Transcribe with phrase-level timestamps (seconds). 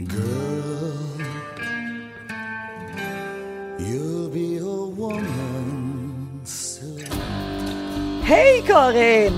[0.00, 0.96] Girl,
[3.78, 7.04] you'll be a woman soon.
[8.22, 9.32] Hej Karin!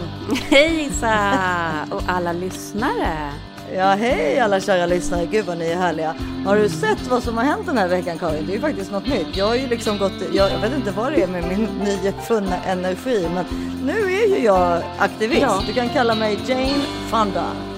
[0.51, 1.89] Hej Isa!
[1.91, 3.33] Och alla lyssnare.
[3.75, 5.27] Ja, hej alla kära lyssnare.
[5.27, 6.15] Gud vad ni är härliga.
[6.47, 8.47] Har du sett vad som har hänt den här veckan Karin?
[8.47, 9.37] Det är ju faktiskt något nytt.
[9.37, 12.57] Jag har ju liksom gått, jag, jag vet inte vad det är med min nyfunna
[12.67, 13.45] energi, men
[13.87, 15.43] nu är ju jag aktivist.
[15.43, 15.63] Ja.
[15.67, 17.72] Du kan kalla mig Jane Fonda.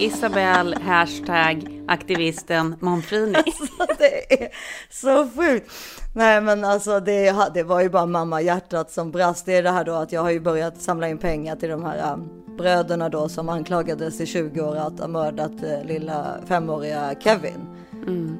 [0.00, 3.34] Isabel, hashtag aktivisten Monfrini.
[3.78, 4.48] Alltså, det är
[4.90, 5.70] så sjukt.
[6.14, 9.46] Nej men alltså det, det var ju bara mamma hjärtat som brast.
[9.46, 11.84] Det är det här då att jag har ju börjat samla in pengar till de
[11.84, 17.14] här um, bröderna då som anklagades i 20 år att ha mördat uh, lilla femåriga
[17.20, 17.66] Kevin.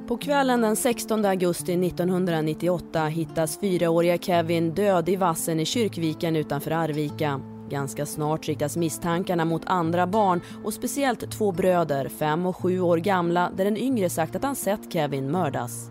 [0.08, 6.70] På kvällen den 16 augusti 1998 hittas fyraåriga Kevin död i vassen i Kyrkviken utanför
[6.70, 7.40] Arvika.
[7.70, 12.96] Ganska snart riktas misstankarna mot andra barn och speciellt två bröder, fem och sju år
[12.96, 15.90] gamla, där den yngre sagt att han sett Kevin mördas.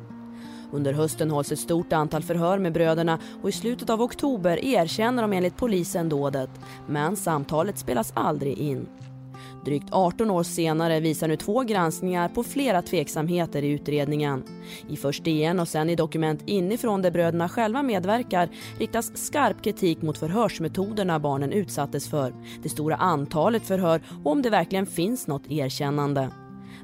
[0.72, 5.22] Under hösten hålls ett stort antal förhör med bröderna och i slutet av oktober erkänner
[5.22, 6.50] de enligt polisen dådet.
[6.88, 8.88] Men samtalet spelas aldrig in.
[9.70, 14.44] Drygt 18 år senare visar nu två granskningar på flera tveksamheter i utredningen.
[14.88, 20.02] I först DN och sen i dokument inifrån där bröderna själva medverkar riktas skarp kritik
[20.02, 25.52] mot förhörsmetoderna barnen utsattes för, det stora antalet förhör och om det verkligen finns något
[25.52, 26.30] erkännande.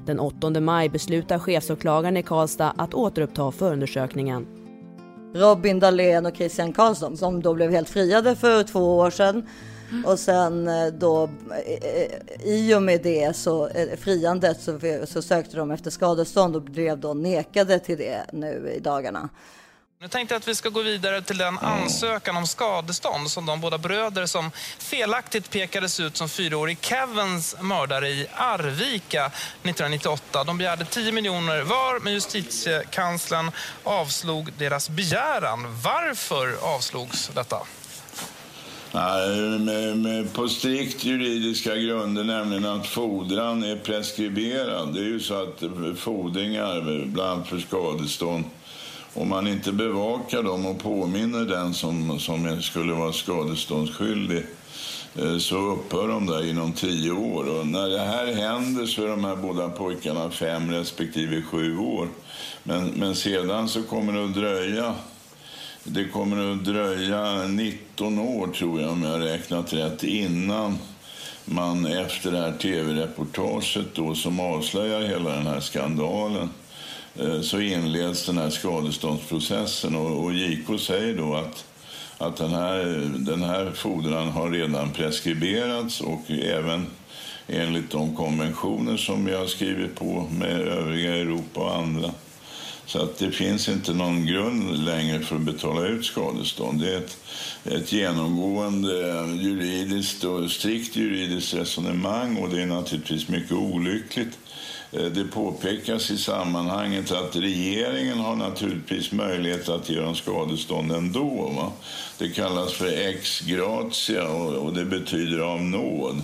[0.04, 4.46] Den 8 maj beslutar chefsåklagaren i Karlstad att återuppta förundersökningen.
[5.34, 9.46] Robin Dahlén och Christian Karlsson som då blev helt friade för två år sedan.
[10.04, 11.30] Och sen eh, då
[11.66, 16.62] eh, i och med det så eh, friandet så, så sökte de efter skadestånd och
[16.62, 19.28] blev då nekade till det nu i dagarna.
[20.00, 23.60] Nu tänkte jag att vi ska gå vidare till den ansökan om skadestånd som de
[23.60, 30.44] båda bröder som felaktigt pekades ut som fyraårig Kevins mördare i Arvika 1998.
[30.44, 33.50] De begärde 10 miljoner var, men justitiekanslern
[33.84, 35.80] avslog deras begäran.
[35.82, 37.58] Varför avslogs detta?
[38.92, 44.94] Nej, på strikt juridiska grunder, nämligen att fordran är preskriberad.
[44.94, 45.62] Det är ju så att
[45.96, 48.44] fordringar, bland annat för skadestånd,
[49.14, 54.46] om man inte bevakar dem och påminner den som, som skulle vara skadeståndsskyldig
[55.14, 57.58] eh, så upphör de där inom tio år.
[57.58, 62.08] Och när det här händer så är de här båda pojkarna fem respektive sju år.
[62.62, 64.94] Men, men sedan så kommer det att dröja
[65.88, 70.78] det kommer att dröja 19 år, tror jag, om jag har räknat rätt, innan
[71.44, 76.50] man efter det här tv-reportaget då, som avslöjar hela den här skandalen
[77.16, 79.96] eh, så inleds den här skadeståndsprocessen.
[79.96, 81.64] Och, och JK säger då att,
[82.18, 82.84] att den, här,
[83.18, 86.86] den här fordran har redan preskriberats och även
[87.48, 92.10] enligt de konventioner som vi har skrivit på med övriga Europa och andra
[92.86, 96.80] så att det finns inte någon grund längre för att betala ut skadestånd.
[96.80, 97.16] Det är ett,
[97.64, 98.92] ett genomgående
[99.42, 104.38] juridiskt och strikt juridiskt resonemang och det är naturligtvis mycket olyckligt.
[104.92, 111.52] Eh, det påpekas i sammanhanget att regeringen har naturligtvis möjlighet att ge dem skadestånd ändå.
[111.56, 111.72] Va?
[112.18, 116.22] Det kallas för ex gratia och, det betyder av nåd.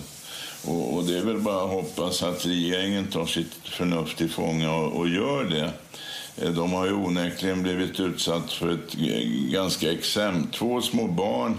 [0.65, 5.09] Och, det är väl bara att hoppas att regeringen tar sitt förnuft till fånga och
[5.09, 5.71] gör det.
[6.37, 8.93] Eh, de har ju onekligen blivit utsatt för ett
[9.51, 10.51] ganska exempel.
[10.51, 11.57] Två små barn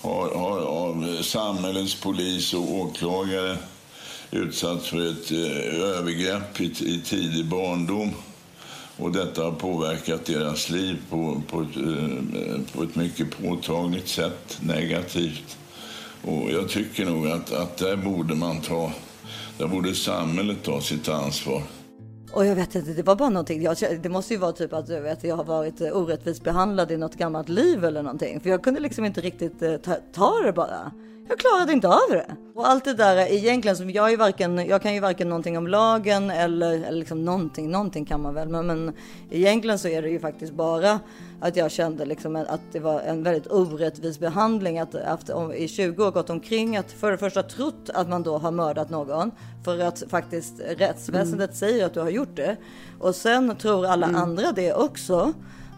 [0.00, 3.56] har, har av samhällets polis och åklagare
[4.30, 8.10] utsatts för ett eh, övergrepp i, i tidig barndom.
[8.96, 14.58] Och detta har påverkat deras liv på, på, ett, eh, på ett mycket påtagligt sätt,
[14.60, 15.58] negativt.
[16.22, 18.92] Och jag tycker nog att, att där borde man ta,
[19.58, 21.62] där borde samhället ta sitt ansvar.
[22.32, 23.62] Och jag vet inte, det var bara någonting.
[23.62, 26.90] Jag, det måste ju vara typ att jag, vet, jag har varit eh, orättvist behandlad
[26.90, 28.40] i något gammalt liv eller någonting.
[28.40, 30.92] För jag kunde liksom inte riktigt eh, ta, ta det bara.
[31.28, 32.36] Jag klarade inte av det.
[32.54, 35.66] Och allt det där egentligen som jag är varken, jag kan ju varken någonting om
[35.66, 38.48] lagen eller, eller liksom någonting, någonting kan man väl.
[38.48, 38.92] Men, men
[39.30, 41.00] egentligen så är det ju faktiskt bara
[41.40, 44.78] att jag kände liksom att det var en väldigt orättvis behandling.
[44.78, 48.38] Att efter, i 20 år gått omkring att för det första trott att man då
[48.38, 49.30] har mördat någon.
[49.64, 51.54] För att faktiskt rättsväsendet mm.
[51.54, 52.56] säger att du har gjort det.
[53.00, 54.22] Och sen tror alla mm.
[54.22, 55.32] andra det också.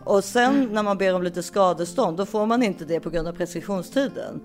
[0.05, 3.29] Och sen när man ber om lite skadestånd då får man inte det på grund
[3.29, 4.41] av preskriptionstiden.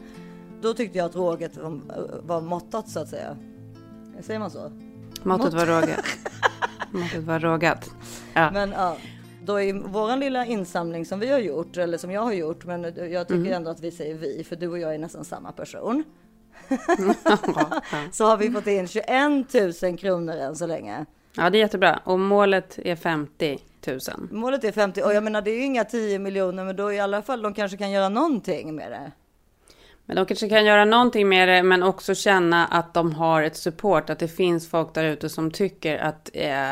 [0.61, 1.57] Då tyckte jag att råget
[2.23, 3.37] var, måttat så att säga.
[4.21, 4.71] Säger man så?
[5.23, 6.05] Måttet var rågat.
[6.91, 7.89] Måttet var rågat.
[8.33, 8.51] Ja.
[8.51, 8.97] Men ja,
[9.45, 12.83] då i vår lilla insamling som vi har gjort, eller som jag har gjort, men
[12.83, 13.53] jag tycker mm.
[13.53, 16.03] ändå att vi säger vi, för du och jag är nästan samma person.
[18.11, 21.05] så har vi fått in 21 000 kronor än så länge.
[21.35, 21.99] Ja, det är jättebra.
[22.03, 23.99] Och målet är 50 000.
[24.31, 26.99] Målet är 50 och jag menar det är ju inga 10 miljoner men då i
[26.99, 29.11] alla fall de kanske kan göra någonting med det.
[30.09, 33.55] Men de kanske kan göra någonting med det, men också känna att de har ett
[33.55, 36.71] support, att det finns folk där ute som tycker att, eh,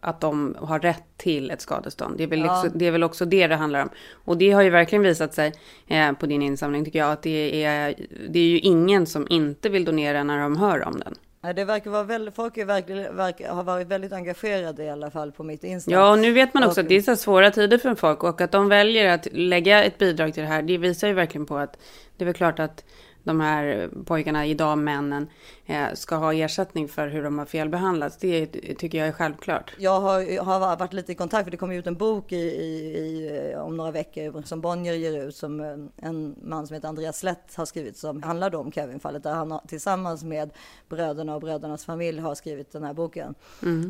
[0.00, 2.18] att de har rätt till ett skadestånd.
[2.18, 2.58] Det är, väl Ja.
[2.58, 3.88] också, det är väl också det det handlar om.
[4.24, 5.52] Och det har ju verkligen visat sig
[5.88, 7.94] eh, på din insamling, tycker jag, att det är,
[8.28, 11.14] det är ju ingen som inte vill donera när de hör om den.
[11.42, 15.32] Det verkar vara väldigt, folk är verkligen, verkar, har varit väldigt engagerade i alla fall
[15.32, 15.90] på mitt Insta.
[15.90, 18.22] Ja, och nu vet man också Och- att det är så svåra tider för folk
[18.24, 21.46] och att de väljer att lägga ett bidrag till det här, det visar ju verkligen
[21.46, 21.76] på att
[22.16, 22.84] det är väl klart att
[23.24, 25.28] de här pojkarna, idag männen,
[25.66, 28.16] eh, ska ha ersättning för hur de har felbehandlats.
[28.16, 28.46] Det
[28.78, 29.72] tycker jag är självklart.
[29.78, 32.96] Jag har, har varit lite i kontakt, för det kommer ut en bok i, i,
[32.98, 37.18] i, om några veckor som Bonnier ger ut, som eh, en man som heter Andreas
[37.18, 40.50] Slätt har skrivit, som handlar om Kevin-fallet, där han har, tillsammans med
[40.88, 43.34] bröderna och brödernas familj har skrivit den här boken.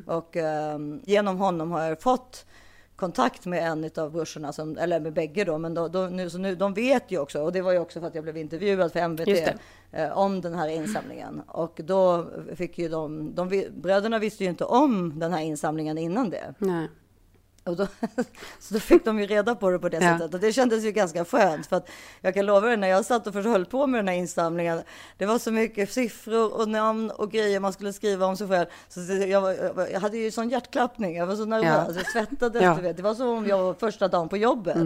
[0.07, 2.47] Och eh, genom honom har jag fått
[3.03, 6.39] kontakt med en av brorsorna, som, eller med bägge då, men då, då, nu, så
[6.39, 8.93] nu, de vet ju också, och det var ju också för att jag blev intervjuad
[8.93, 9.55] för MVT,
[9.93, 11.43] eh, om den här insamlingen.
[11.47, 12.27] Och då
[12.57, 16.55] fick ju de, de, bröderna visste ju inte om den här insamlingen innan det.
[16.59, 16.89] Nej.
[17.65, 17.87] Och då,
[18.61, 20.19] så då fick de ju reda på det på det Ja.
[20.19, 20.35] sättet.
[20.35, 21.67] Och det kändes ju ganska skönt.
[21.67, 21.89] För att
[22.21, 24.83] jag kan lova dig, när jag satt och höll på med den här insamlingen,
[25.19, 28.67] det var så mycket siffror och namn och grejer man skulle skriva om sig själv.
[28.89, 32.63] Så jag, var, jag hade ju sån hjärtklappning, jag var så nervös, jag svettades.
[32.63, 32.69] Ja.
[32.71, 32.77] Mm.
[32.77, 32.97] Du vet.
[32.97, 34.77] Det var som om jag var första dagen på jobbet.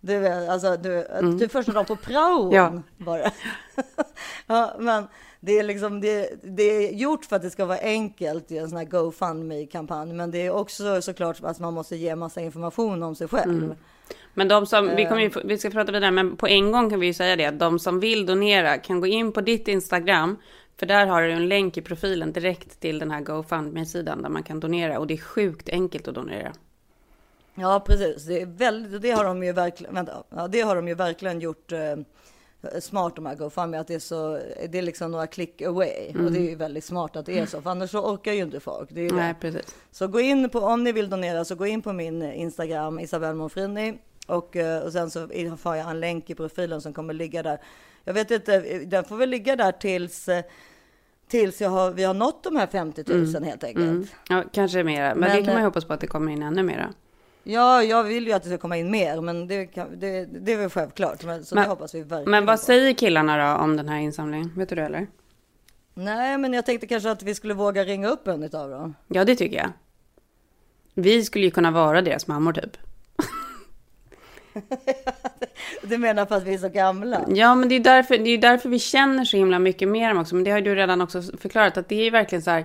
[0.00, 1.06] Du vet, alltså, du,
[1.38, 2.72] typ första dagen på praon Ja.
[2.96, 3.32] var det.
[4.46, 5.06] ja, men
[5.44, 8.68] det är, liksom, det, det är gjort för att det ska vara enkelt i en
[8.68, 10.12] sån här GoFundMe-kampanj.
[10.12, 13.74] Men det är också såklart att man måste ge massa information om sig själv.
[14.34, 16.90] Men de som, vi, kommer ju, få- vi ska prata vidare, men på en gång
[16.90, 19.68] kan vi ju säga det, att de som vill donera kan gå in på ditt
[19.68, 20.36] Instagram,
[20.76, 24.42] för där har du en länk i profilen direkt till den här GoFundMe-sidan där man
[24.42, 26.52] kan donera och det är sjukt enkelt att donera.
[27.54, 28.26] Ja, precis.
[28.26, 31.40] Det, är väldigt, det, har de ju verkligen, vänta, ja, det har de ju verkligen
[31.40, 31.96] gjort eh,
[32.80, 33.80] smart de här GoFundMe.
[33.80, 36.08] Att det är, så, det är liksom några klick away.
[36.24, 37.62] Och det är ju väldigt smart att det är så.
[37.62, 38.88] För annars så orkar ju inte folk.
[38.92, 39.12] Det är.
[39.12, 39.74] Nej, precis.
[39.90, 43.34] Så gå in på, om ni vill donera så gå in på min Instagram Isabelle
[43.34, 45.20] Monfrini och, eh, och sen så
[45.62, 47.58] har jag en länk i profilen som kommer ligga där.
[48.04, 50.44] Jag vet inte, den får väl ligga där tills, eh,
[51.28, 53.86] tills jag har, vi har nått de här 50 000 helt enkelt.
[53.86, 54.06] Mm.
[54.28, 56.32] Ja, kanske mera, men, Men, det kan man ju eh, hoppas på att det kommer
[56.32, 56.94] in ännu mera.
[57.46, 60.52] Ja, jag vill ju att det ska komma in mer, men det, kan, det, det
[60.52, 61.24] är väl självklart.
[61.24, 62.62] Men, så Men- det hoppas vi verkligen Men vad på.
[62.64, 64.52] säger killarna då om den här insamlingen?
[64.56, 65.06] Vet du det eller?
[65.94, 68.94] Nej, men jag tänkte kanske att vi skulle våga ringa upp en utav dem.
[69.08, 69.70] Ja, det tycker jag.
[70.94, 72.76] Vi skulle ju kunna vara deras mammor typ.
[75.82, 77.24] Du menar för att vi är så gamla?
[77.28, 80.18] Ja, men det är därför, det är därför vi känner så himla mycket mer dem
[80.18, 80.34] också.
[80.34, 82.64] Men det har du redan också förklarat att det är ju verkligen så här.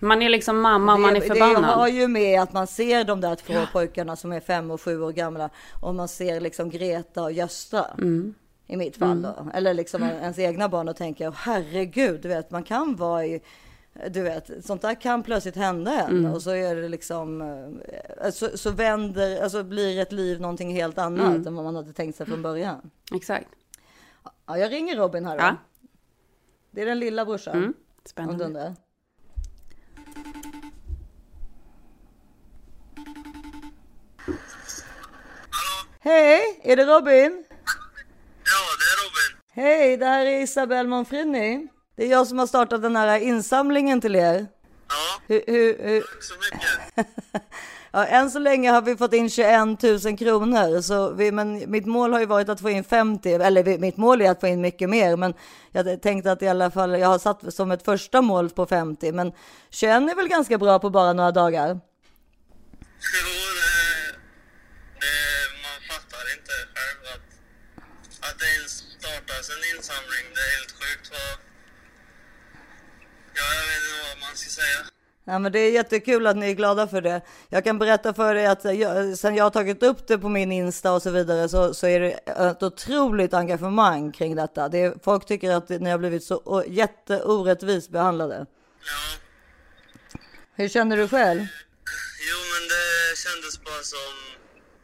[0.00, 1.62] Man är liksom mamma och man är förbannad.
[1.62, 4.80] det har ju med att man ser de där två pojkarna som är fem och
[4.82, 5.50] sju år gamla
[5.80, 7.86] och man ser liksom Greta och Gösta.
[7.98, 8.34] Mm.
[8.66, 9.34] I mitt fall då.
[9.54, 13.40] Eller liksom ens egna barn och tänker "Åh, herregud, du vet man kan vara i
[14.10, 16.32] du vet, sånt där kan plötsligt hända en Mm.
[16.34, 17.40] och så är det liksom
[18.22, 21.46] eh, så, så vänder, alltså blir ett liv någonting helt annat Mm.
[21.46, 22.90] än vad man hade tänkt sig från början.
[23.14, 23.48] Exakt.
[24.46, 25.42] Ja, jag ringer Robin här då.
[25.44, 25.56] Ja.
[26.70, 27.56] Det är den lilla brorsan.
[27.58, 27.74] Mm.
[28.04, 28.74] Spännande.
[36.02, 37.44] Hej, är det Robin?
[38.44, 39.40] Ja, det är Robin.
[39.52, 41.68] Hej, det här är Isabelle Monfrini.
[41.96, 44.46] Det är jag som har startat den här insamlingen till er.
[44.88, 47.06] Ja, Hur, hur, hur, tack så mycket.
[47.90, 51.86] ja, än så länge har vi fått in 21 000 kronor, så vi, men mitt
[51.86, 54.60] mål har ju varit att få in 50, eller mitt mål är att få in
[54.60, 55.34] mycket mer, men
[55.72, 59.12] jag tänkte att i alla fall, jag har satt som ett första mål på 50,
[59.12, 59.32] men
[59.70, 61.68] 21 är väl ganska bra på bara några dagar.
[61.68, 61.80] Jo,
[63.60, 64.12] det,
[65.00, 65.16] det,
[65.64, 67.28] man fattar inte själv att,
[68.26, 70.24] att det ens startas en insamling.
[70.34, 71.32] Det är helt sjukt vad...
[73.38, 74.80] Ja, jag vet inte vad man ska säga.
[75.30, 77.20] Ja, men det är jättekul att ni är glada för det.
[77.48, 80.52] Jag kan berätta för er att jag, sen jag har tagit upp det på min
[80.52, 82.10] Insta och så vidare så, så är det
[82.50, 84.68] ett otroligt engagemang kring detta.
[84.68, 88.46] Det är, folk tycker att ni har blivit så jätteorättvist behandlade.
[88.80, 89.20] Ja,
[90.54, 91.40] Hur känner du själv?
[92.30, 94.14] jo men det kändes bara som,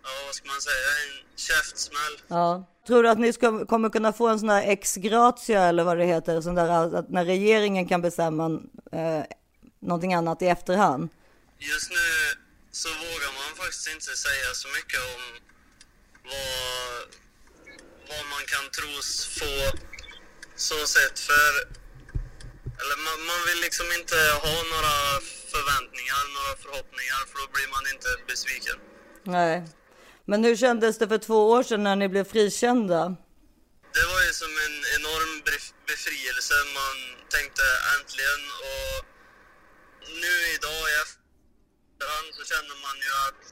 [0.02, 2.14] ja vad ska man säga, en käftsmäll.
[2.28, 2.66] Ja.
[2.86, 5.98] Tror du att ni ska, kommer kunna få en sån där ex gratia eller vad
[5.98, 8.60] det heter, sån där att när regeringen kan bestämma
[8.92, 9.24] eh,
[9.80, 11.08] någonting annat i efterhand?
[11.58, 12.06] Just nu
[12.72, 15.22] så vågar man faktiskt inte säga så mycket om
[16.24, 16.94] vad,
[18.08, 19.78] vad man kan tros få
[20.56, 21.50] Så sett för...
[22.80, 24.16] Eller man, man vill liksom inte
[24.46, 24.96] ha några
[25.52, 28.76] förväntningar, några förhoppningar för då blir man inte besviken.
[29.22, 29.56] Nej.
[30.24, 33.16] Men hur kändes det för två år sedan när ni blev frikända?
[33.96, 36.54] Det var ju som en enorm bef- befrielse.
[36.80, 36.96] Man
[37.34, 37.64] tänkte
[37.94, 38.96] äntligen och
[40.24, 43.42] nu idag i efterhand så känner man ju att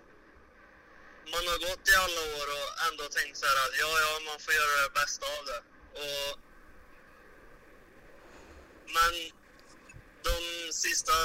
[1.33, 4.39] man har gått i alla år och ändå tänkt så här att ja, ja, man
[4.45, 5.61] får göra det bästa av det.
[6.05, 6.31] Och,
[8.97, 9.15] men
[10.29, 10.39] de
[10.73, 11.17] sista,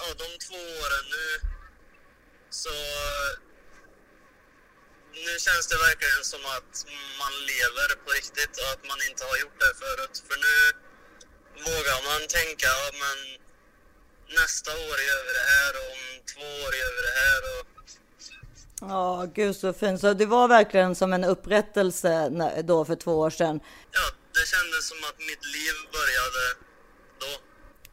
[0.00, 1.26] ja, de två åren nu
[2.50, 2.74] så
[5.26, 6.74] nu känns det verkligen som att
[7.18, 10.16] man lever på riktigt och att man inte har gjort det förut.
[10.28, 10.56] För nu
[11.66, 13.43] vågar man tänka, ja, men
[14.42, 17.40] nästa år gör vi det här och om två år gör vi det här.
[17.52, 17.66] Och,
[18.80, 20.00] Ja, gud så fint.
[20.00, 22.30] Så det var verkligen som en upprättelse
[22.64, 23.60] då för två år sedan.
[23.90, 24.00] ja,
[24.32, 26.44] det kändes som att mitt liv började
[27.20, 27.32] då.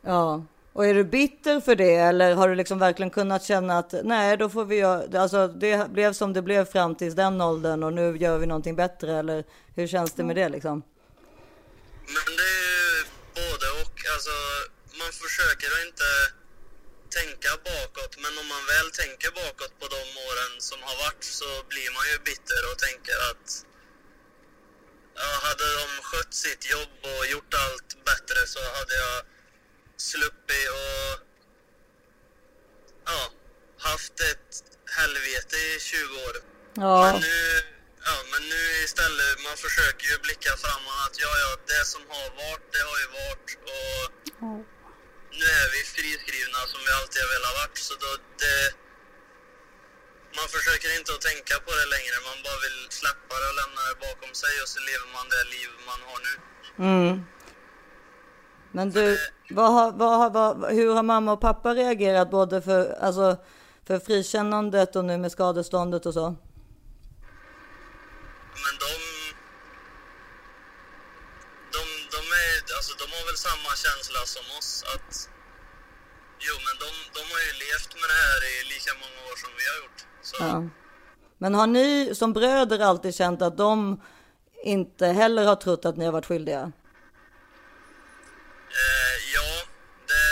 [0.09, 3.93] Ja, och är du bitter för det eller har du liksom verkligen kunnat känna att
[4.03, 7.83] nej, då får vi göra, alltså det blev som det blev fram till den åldern
[7.83, 9.43] och nu gör vi någonting bättre eller
[9.75, 10.83] hur känns det med det liksom?
[12.05, 13.03] Men det är ju
[13.35, 13.95] både och.
[14.13, 14.31] Alltså,
[15.01, 16.09] man försöker att inte
[17.19, 21.49] tänka bakåt, men om man väl tänker bakåt på de åren som har varit så
[21.71, 23.47] blir man ju bitter och tänker att
[25.21, 29.17] ja, hade de skött sitt jobb och gjort allt bättre så hade jag
[30.09, 31.11] sluppit och
[33.11, 33.21] ja,
[33.89, 34.49] haft ett
[34.97, 36.35] helvete i 20 år.
[36.73, 37.37] Ja, Men nu,
[38.07, 42.27] ja, men nu istället, man försöker ju blicka framåt att ja, ja, det som har
[42.43, 44.11] varit, det har ju varit och
[45.39, 47.77] nu är vi friskrivna som vi alltid har velat varit.
[47.87, 48.11] Så då
[48.43, 48.59] det,
[50.37, 53.81] man försöker inte att tänka på det längre, man bara vill släppa det och lämna
[53.89, 56.33] det bakom sig och så lever man det liv man har nu.
[56.89, 57.13] mm.
[58.73, 59.05] Men du,
[59.49, 63.37] vad har, vad har, vad, hur har mamma och pappa reagerat både för, alltså,
[63.87, 66.27] för frikännandet och nu med skadeståndet och så?
[68.63, 68.90] Men de,
[81.41, 84.01] Men har ni som bröder alltid känt att de
[84.75, 86.63] inte heller har trott att ni har varit skyldiga?
[88.81, 89.51] eh, ja,
[90.11, 90.27] det,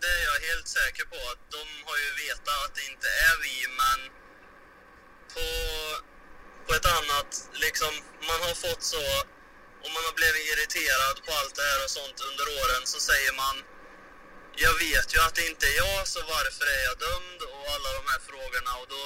[0.00, 1.20] det är jag helt säker på.
[1.32, 3.98] att De har ju vetat att det inte är vi, men
[5.34, 5.46] på,
[6.66, 7.30] på ett annat,
[7.64, 7.92] liksom,
[8.30, 9.04] man har fått så,
[9.82, 13.32] och man har blivit irriterad på allt det här och sånt under åren, så säger
[13.44, 13.56] man
[14.66, 17.40] jag vet ju att det inte är jag, så varför är jag dömd?
[17.52, 18.72] Och alla de här frågorna.
[18.82, 19.02] Och då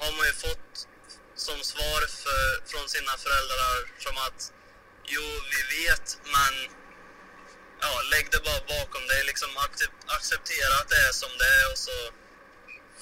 [0.00, 0.68] har man ju fått
[1.46, 4.40] som svar för, från sina föräldrar som att
[5.14, 6.52] jo, vi vet, men
[7.84, 9.20] ja, lägg det bara bakom dig.
[9.30, 11.96] Liksom accept, acceptera att det är som det är och så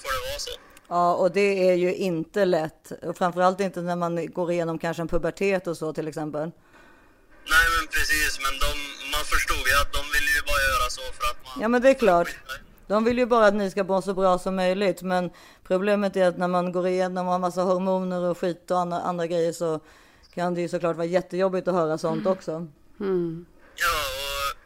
[0.01, 0.55] får det vara så.
[0.95, 2.91] Ja, och det är ju inte lätt.
[3.07, 6.51] Och framförallt inte när man går igenom kanske en pubertet och så till exempel.
[7.53, 8.39] Nej, men precis.
[8.43, 8.71] Men de,
[9.13, 11.61] man förstod ju att de ville ju bara göra så för att man...
[11.61, 12.29] Ja, men det är klart.
[12.87, 15.01] De vill ju bara att ni ska må så bra som möjligt.
[15.01, 15.31] Men
[15.67, 18.99] problemet är att när man går igenom och har massa hormoner och skit och andra,
[18.99, 19.79] andra grejer så
[20.33, 22.51] kan det ju såklart vara jättejobbigt att höra sånt också.
[22.51, 24.57] Ja, och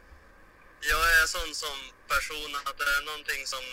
[0.91, 1.75] jag är sån som
[2.08, 3.63] person att det är någonting som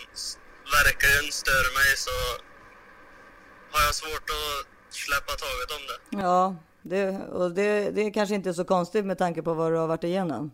[0.78, 2.16] verkligen stör mig så
[3.72, 6.22] har jag svårt att släppa taget om det.
[6.24, 9.76] Ja, det, och det, det är kanske inte så konstigt med tanke på vad du
[9.76, 10.50] har varit igenom.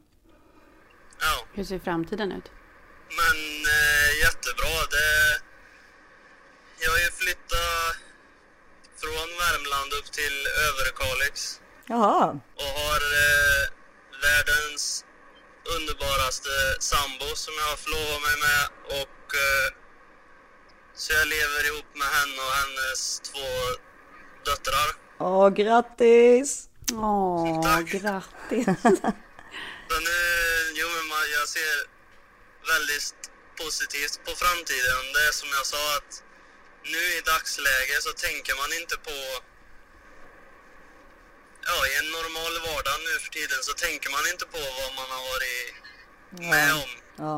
[1.21, 2.51] Ja, Hur ser framtiden ut?
[3.21, 3.37] men
[3.77, 4.75] eh, jättebra.
[4.91, 5.45] Det,
[6.85, 7.97] jag har ju flyttat
[9.03, 10.37] från Värmland upp till
[10.69, 12.25] Överkalix Jaha,
[12.63, 13.63] och har eh,
[14.27, 15.05] världens
[15.77, 18.65] underbaraste sambo som jag har förlovat mig med
[19.03, 19.69] och eh,
[20.95, 23.49] så jag lever ihop med henne och hennes två
[24.47, 24.89] döttrar.
[25.19, 26.69] Åh, grattis!
[26.93, 27.87] Åh, Tack.
[27.87, 28.67] grattis!
[29.89, 30.19] Så nu,
[30.81, 31.75] jo men man, jag ser
[32.73, 33.15] väldigt
[33.63, 35.03] positivt på framtiden.
[35.15, 36.24] Det är som jag sa att
[36.93, 39.17] nu i dagsläget så tänker man inte på
[41.69, 45.09] Ja, i en normal vardag nu för tiden så tänker man inte på vad man
[45.15, 45.67] har varit
[46.53, 46.91] med om.
[47.25, 47.37] Ja.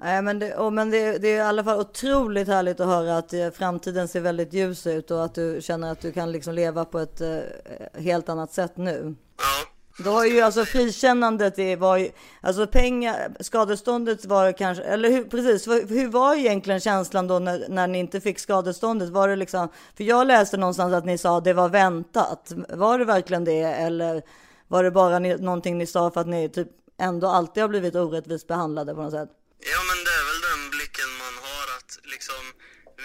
[0.00, 3.18] Nej, men det, och, men det, det är i alla fall otroligt härligt att höra
[3.18, 6.54] att eh, framtiden ser väldigt ljus ut och att du känner att du kan liksom
[6.54, 7.40] leva på ett eh,
[7.94, 9.14] helt annat sätt nu.
[9.38, 9.66] Ja,
[9.98, 15.24] då har ju alltså frikännandet, det var ju, alltså pengar, skadeståndet var kanske, eller hur,
[15.24, 19.08] precis, hur, hur var egentligen känslan då när, när ni inte fick skadeståndet?
[19.08, 22.52] Var det liksom, för jag läste någonstans att ni sa det var väntat.
[22.68, 24.22] Var det verkligen det eller
[24.68, 26.68] var det bara ni, någonting ni sa för att ni typ
[27.00, 29.30] ändå alltid har blivit orättvist behandlade på något sätt?
[29.72, 32.42] Ja, men det är väl den blicken man har att liksom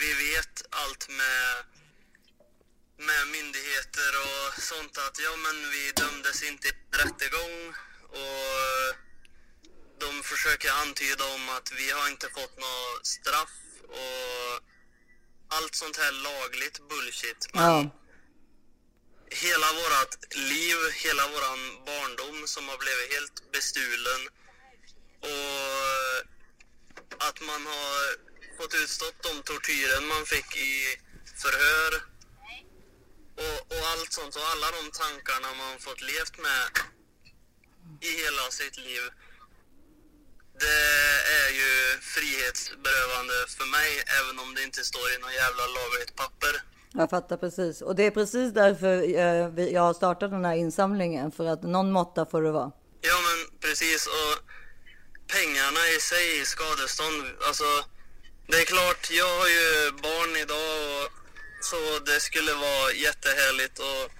[0.02, 1.73] vi vet allt med,
[3.10, 7.74] med myndigheter och sånt att ja, men vi dömdes inte i rättegång
[8.24, 8.86] och
[10.00, 13.56] de försöker antyda om att vi har inte fått något straff
[14.00, 14.52] och
[15.58, 17.42] allt sånt här lagligt bullshit.
[17.54, 17.90] Men Ja,
[19.46, 24.22] hela vårat liv, hela våran barndom som har blivit helt bestulen
[25.20, 26.18] och
[27.28, 27.98] att man har
[28.58, 30.74] fått utstått de tortyren man fick i
[31.42, 32.13] förhör
[33.44, 36.64] och, och allt sånt och alla de tankarna man fått levt med
[38.08, 39.04] i hela sitt liv.
[40.60, 40.84] Det
[41.42, 41.72] är ju
[42.14, 46.54] frihetsberövande för mig även om det inte står i någon jävla lagligt papper.
[46.94, 47.82] jag fattar precis.
[47.82, 51.92] Och det är precis därför eh, jag har startat den här insamlingen, för att någon
[51.92, 52.72] måtta får det vara.
[53.02, 54.34] Ja men precis och
[55.28, 57.70] pengarna i sig skadestånd, alltså
[58.48, 61.23] det är klart jag har ju barn idag och
[61.64, 64.12] så det skulle vara jättehärligt att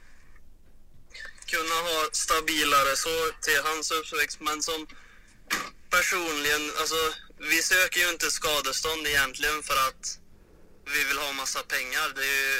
[1.54, 4.88] kunna ha stabilare så till hans uppväxt men som
[5.90, 7.02] personligen, alltså
[7.52, 10.20] vi söker ju inte skadestånd egentligen för att
[10.94, 12.08] vi vill ha massa pengar.
[12.16, 12.56] Det är ju,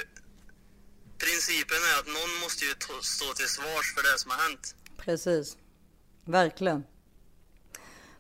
[1.18, 4.76] principen är att någon måste ju stå till svars för det som har hänt.
[4.98, 5.58] Precis.
[6.26, 6.84] Verkligen.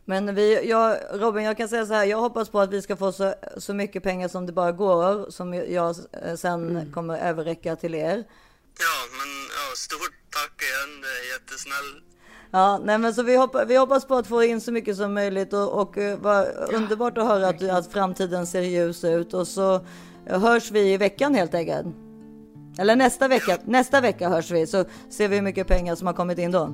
[0.05, 2.05] Men vi, jag, Robin, jag kan säga så här.
[2.05, 5.31] Jag hoppas på att vi ska få så, så mycket pengar som det bara går.
[5.31, 8.23] Som jag eh, sen kommer överräcka till er.
[8.79, 11.03] Ja, men ja, stort tack igen.
[11.33, 12.03] Jättesnäll.
[12.51, 15.13] Ja, nej men så vi, hoppas, vi hoppas på att få in så mycket som
[15.13, 15.53] möjligt.
[15.53, 19.33] Och, och eh, vad underbart att höra att, att framtiden ser ljus ut.
[19.33, 19.85] Och så
[20.25, 21.87] hörs vi i veckan helt enkelt.
[22.79, 23.57] Eller nästa vecka.
[23.65, 24.67] Nästa vecka hörs vi.
[24.67, 26.73] Så ser vi hur mycket pengar som har kommit in då.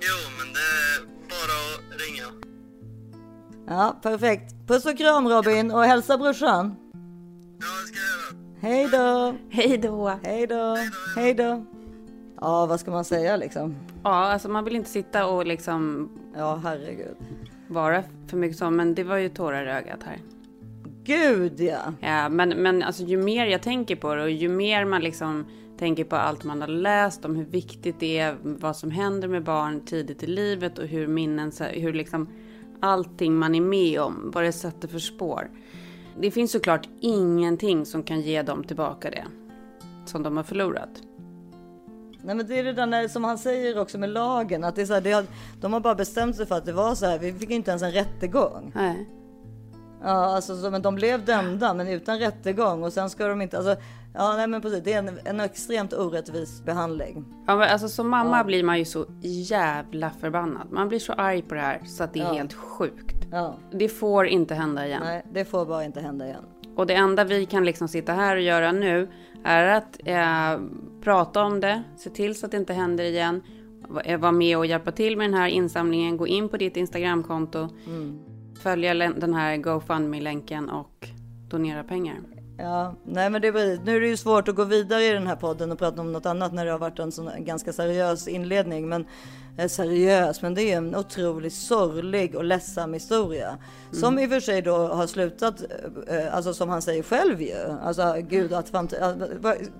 [0.00, 1.13] Jo, men det
[3.66, 4.54] Ja, perfekt.
[4.66, 6.74] Puss och kram Robin och hälsa brorsan.
[7.60, 8.76] Ja, det ska jag göra.
[8.76, 9.34] Hej då!
[9.50, 10.18] Hej då!
[10.22, 10.76] Hej då!
[11.16, 11.64] Hej då!
[12.40, 13.74] Ja, vad ska man säga liksom?
[14.02, 17.16] Ja, alltså man vill inte sitta och liksom Ja, herregud.
[17.68, 20.18] vara för mycket så, men det var ju tårar i ögat här.
[21.04, 21.92] Gud ja!
[22.00, 25.46] Ja, men, men alltså ju mer jag tänker på det och ju mer man liksom
[25.78, 29.44] tänker på allt man har läst om hur viktigt det är, vad som händer med
[29.44, 32.28] barn tidigt i livet och hur minnen, hur liksom
[32.80, 35.50] allting man är med om, vad det sätter för spår.
[36.20, 39.24] Det finns såklart ingenting som kan ge dem tillbaka det
[40.04, 40.90] som de har förlorat.
[42.22, 44.86] Nej men det är det där som han säger också med lagen, att det är
[44.86, 45.24] så här, det har,
[45.60, 47.82] de har bara bestämt sig för att det var så här, vi fick inte ens
[47.82, 48.72] en rättegång.
[48.74, 49.08] Nej.
[50.02, 53.58] Ja, alltså så, men de blev dömda men utan rättegång och sen ska de inte,
[53.58, 53.76] alltså,
[54.14, 57.24] ja nej men precis, det är en, en extremt orättvis behandling.
[57.46, 60.66] Ja, men alltså som mamma blir man ju så jävla förbannad.
[60.70, 63.16] Man blir så arg på det här så att det är helt sjukt.
[63.30, 65.02] Ja, Det får inte hända igen.
[65.04, 66.44] nej det får bara inte hända igen.
[66.76, 69.08] Och det enda vi kan liksom sitta här och göra nu
[69.44, 70.60] är att eh,
[71.00, 73.42] prata om det, se till så att det inte händer igen,
[74.04, 77.68] eh, vara med och hjälpa till med den här insamlingen, gå in på ditt Instagramkonto,
[78.62, 81.08] följa län- den här GoFundMe-länken och
[81.48, 82.14] donera pengar.
[82.58, 83.80] Ja, nej men det är precis.
[83.84, 86.12] Nu är det ju svårt att gå vidare i den här podden och prata om
[86.12, 88.88] något annat när det har varit en sån ganska seriös inledning.
[88.88, 89.06] Men
[89.58, 93.58] eh, seriös, men det är en otroligt sorglig och ledsam historia.
[93.92, 95.62] Som i och för sig då har slutat,
[96.08, 97.54] eh, alltså som han säger själv ju.
[97.82, 99.24] Alltså gud att framtiden,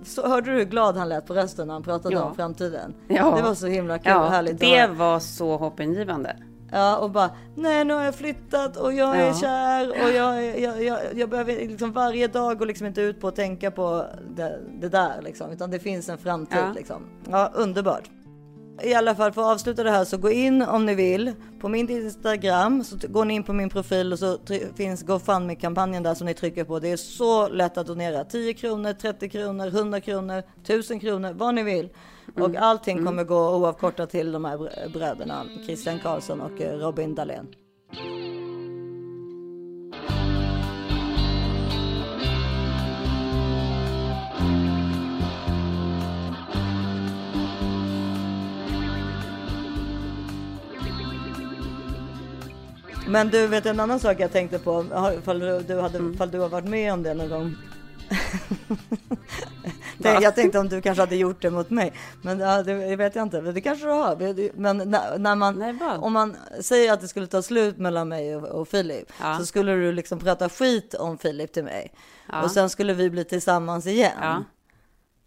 [0.05, 2.23] så, hörde du hur glad han lät på rösten när han pratade Ja.
[2.23, 2.93] om framtiden?
[3.07, 3.35] Ja.
[3.35, 4.53] Det var så himla kul och Ja, härligt.
[4.53, 6.35] att det var så hoppingivande.
[6.71, 9.33] Ja, och bara nej nu har jag flyttat och jag är Ja.
[9.33, 13.19] kär och jag, är- jag, jag, jag behöver liksom varje dag gå liksom inte ut
[13.21, 16.73] på att tänka på det, det där liksom, utan det finns en framtid Ja.
[16.75, 17.01] liksom.
[17.31, 18.09] Ja, underbart.
[18.83, 21.69] I alla fall för att avsluta det här så gå in om ni vill på
[21.69, 24.37] min Instagram så går ni in på min profil och så
[24.75, 26.79] finns GoFundMe-kampanjen där som ni trycker på.
[26.79, 28.23] Det är så lätt att donera.
[28.23, 31.89] 10 kronor, 30 kronor, 100 kronor, 1000 kronor, vad ni vill.
[32.33, 37.15] Och allting kommer gå oavkortat till de här br- bröderna Christian Karlsson och eh, Robin
[37.15, 37.47] Dahlén.
[53.07, 54.85] Men du vet en annan sak jag tänkte på,
[55.19, 57.55] ifall du, hade, ifall du har varit med om det någon gång.
[59.97, 61.93] Jag tänkte om du kanske hade gjort det mot mig.
[62.21, 63.41] Men ja, det vet jag inte.
[63.41, 64.57] Det kanske du har.
[64.59, 68.35] Men när, när man, Nej, om man säger att det skulle ta slut mellan mig
[68.35, 69.11] och, och Filip.
[69.21, 69.37] Ja.
[69.39, 71.93] Så skulle du liksom prata skit om Filip till mig.
[72.29, 72.43] Ja.
[72.43, 74.45] Och sen skulle vi bli tillsammans igen.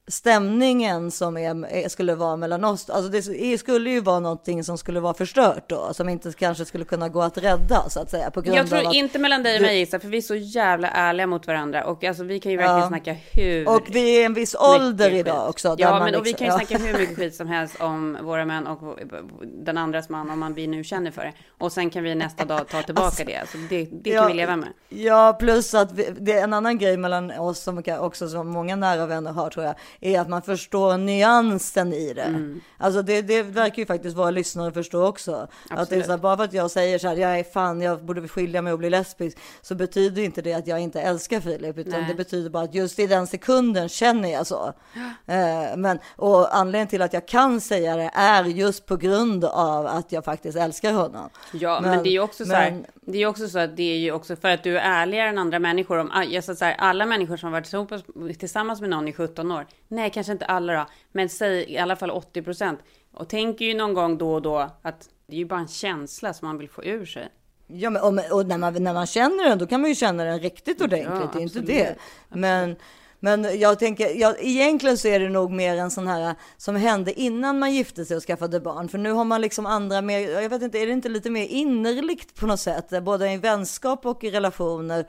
[0.08, 2.90] Stämningen som är, skulle vara mellan oss.
[2.90, 6.84] Alltså det skulle ju vara någonting som skulle vara förstört då, som inte kanske skulle
[6.84, 8.30] kunna gå att rädda så att säga.
[8.30, 10.34] På grund jag tror av inte mellan dig och mig Issa, för vi är så
[10.34, 12.88] jävla ärliga mot varandra och alltså vi kan ju verkligen ja.
[12.88, 13.68] snacka hur.
[13.68, 15.74] Och vi är en viss ålder idag också.
[15.78, 16.66] Ja, men och vi liksom- kan ju ja.
[16.66, 18.98] snacka hur mycket skit som helst om våra män och
[19.42, 21.32] den andras man om man vi nu känner för det.
[21.58, 23.36] Och sen kan vi nästa dag ta tillbaka alltså, det.
[23.36, 24.68] Alltså det, det ja, kan vi leva med.
[24.88, 28.76] Ja, plus att vi, det är en annan grej mellan oss som också som många
[28.76, 32.22] nära vänner har tror jag, är att man förstår nyansen i det.
[32.22, 32.60] Mm.
[32.78, 35.48] Alltså det, det verkar ju faktiskt våra lyssnare förstå också.
[35.62, 35.80] Absolut.
[35.80, 37.80] Att det är så här, bara för att jag säger så här, jag är fan,
[37.80, 41.40] jag borde skilja mig och bli lesbisk, så betyder inte det att jag inte älskar
[41.40, 42.08] Filip, utan Nej.
[42.08, 44.72] det betyder bara att just i den sekunden känner jag så.
[45.26, 49.86] Eh, men, och anledningen till att jag kan säga det är just på grund av
[49.86, 51.30] att jag faktiskt älskar honom.
[51.52, 53.82] Ja, men, men det är ju också så här, det är också så att det
[53.82, 55.98] är ju också för att du är ärligare än andra människor.
[55.98, 60.10] Om, jag så här, alla människor som varit tillsammans med någon i 17 år, nej,
[60.10, 62.80] kanske inte alla då, men säg i alla fall 80 procent.
[63.12, 66.32] Och tänker ju någon gång då och då att det är ju bara en känsla
[66.32, 67.28] som man vill få ur sig.
[67.66, 70.24] Ja, men, och, och när, man, när man känner den, då kan man ju känna
[70.24, 71.20] den riktigt ordentligt.
[71.20, 71.94] Ja, det är inte det.
[72.28, 72.76] Men,
[73.20, 77.20] men jag tänker, ja, egentligen så är det nog mer en sån här som hände
[77.20, 78.88] innan man gifte sig och skaffade barn.
[78.88, 81.46] För nu har man liksom andra mer, jag vet inte, är det inte lite mer
[81.46, 83.02] innerligt på något sätt?
[83.02, 85.06] Både i vänskap och i relationer.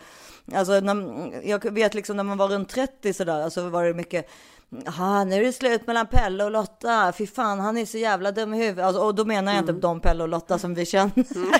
[0.53, 4.29] Alltså, när, jag vet liksom när man var runt 30 sådär, så var det mycket
[4.85, 7.13] Jaha, nu är det slut mellan Pelle och Lotta.
[7.17, 8.85] Fy fan, han är så jävla dum i huvudet.
[8.85, 9.81] Alltså, och då menar jag inte mm.
[9.81, 11.35] de Pelle och Lotta som vi känner.
[11.35, 11.51] Mm.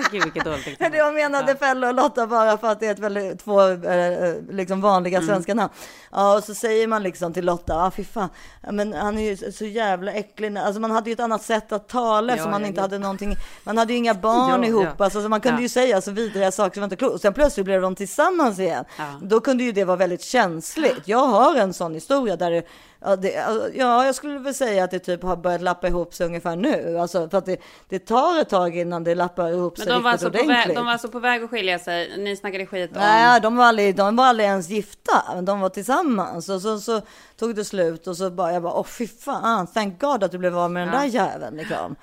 [0.10, 0.98] Gud vilket dåligt exempel.
[0.98, 1.54] Jag menade ja.
[1.54, 5.28] Pelle och Lotta bara för att det är ett väldigt, två eh, liksom vanliga mm.
[5.28, 5.72] svenska namn.
[6.10, 8.28] Ja, och så säger man liksom till Lotta, ja ah, fy fan,
[8.70, 10.58] men han är ju så jävla äcklig.
[10.58, 13.36] Alltså man hade ju ett annat sätt att tala ja, så man inte hade någonting,
[13.64, 15.04] man hade ju inga barn ja, ihop, ja.
[15.04, 17.22] Alltså, så man kunde ju säga så vidriga saker som var inte klokt.
[17.22, 18.84] Sen plötsligt blev de tillsammans igen.
[19.22, 21.02] Då kunde ju det vara väldigt känsligt.
[21.04, 22.66] Jag har en sån historia där det
[23.04, 23.32] Ja, det,
[23.74, 26.98] ja, jag skulle väl säga att det typ har börjat lappa ihop sig ungefär nu.
[26.98, 27.56] Alltså för att det,
[27.88, 30.74] det tar ett tag innan det lappar ihop sig Men de var, alltså på väg,
[30.74, 32.18] de var alltså på väg att skilja sig?
[32.18, 32.98] Ni snackade skit om?
[32.98, 35.40] Nej, de var aldrig, de var aldrig ens gifta.
[35.42, 37.00] De var tillsammans och så, så
[37.36, 40.38] tog det slut och så bara, jag bara, åh fy fan, thank God att du
[40.38, 41.00] blev av med den ja.
[41.00, 41.96] där jäveln liksom.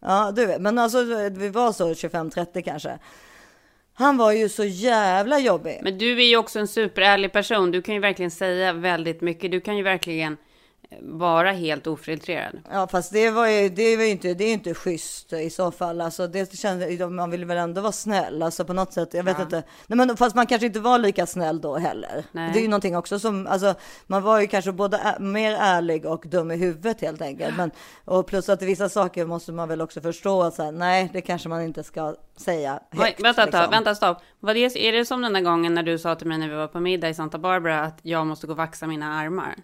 [0.00, 2.98] Ja, du vet, men alltså vi var så 25-30 kanske.
[3.94, 5.80] Han var ju så jävla jobbig.
[5.82, 7.70] Men du är ju också en superärlig person.
[7.70, 9.50] Du kan ju verkligen säga väldigt mycket.
[9.50, 10.36] Du kan ju verkligen
[11.00, 12.60] vara helt ofiltrerad.
[12.70, 15.70] Ja, fast det var ju, det var ju inte, det är inte schysst i så
[15.70, 16.00] fall.
[16.00, 19.14] Alltså, det kände, man vill väl ändå vara snäll, alltså på något sätt.
[19.14, 19.44] Jag vet ja.
[19.44, 19.62] inte.
[19.86, 22.24] Nej, men fast man kanske inte var lika snäll då heller.
[22.32, 22.50] Nej.
[22.52, 23.74] Det är ju någonting också som, alltså,
[24.06, 27.56] man var ju kanske både ä, mer ärlig och dum i huvudet helt enkelt.
[27.56, 27.70] Men,
[28.04, 31.20] och plus att vissa saker måste man väl också förstå att så här, nej, det
[31.20, 33.18] kanske man inte ska säga högt.
[33.18, 33.70] Oj, vänta, liksom.
[33.70, 34.18] vänta, stopp.
[34.40, 36.54] Vad är, är det som den där gången när du sa till mig när vi
[36.54, 39.56] var på middag i Santa Barbara att jag måste gå och vaxa mina armar?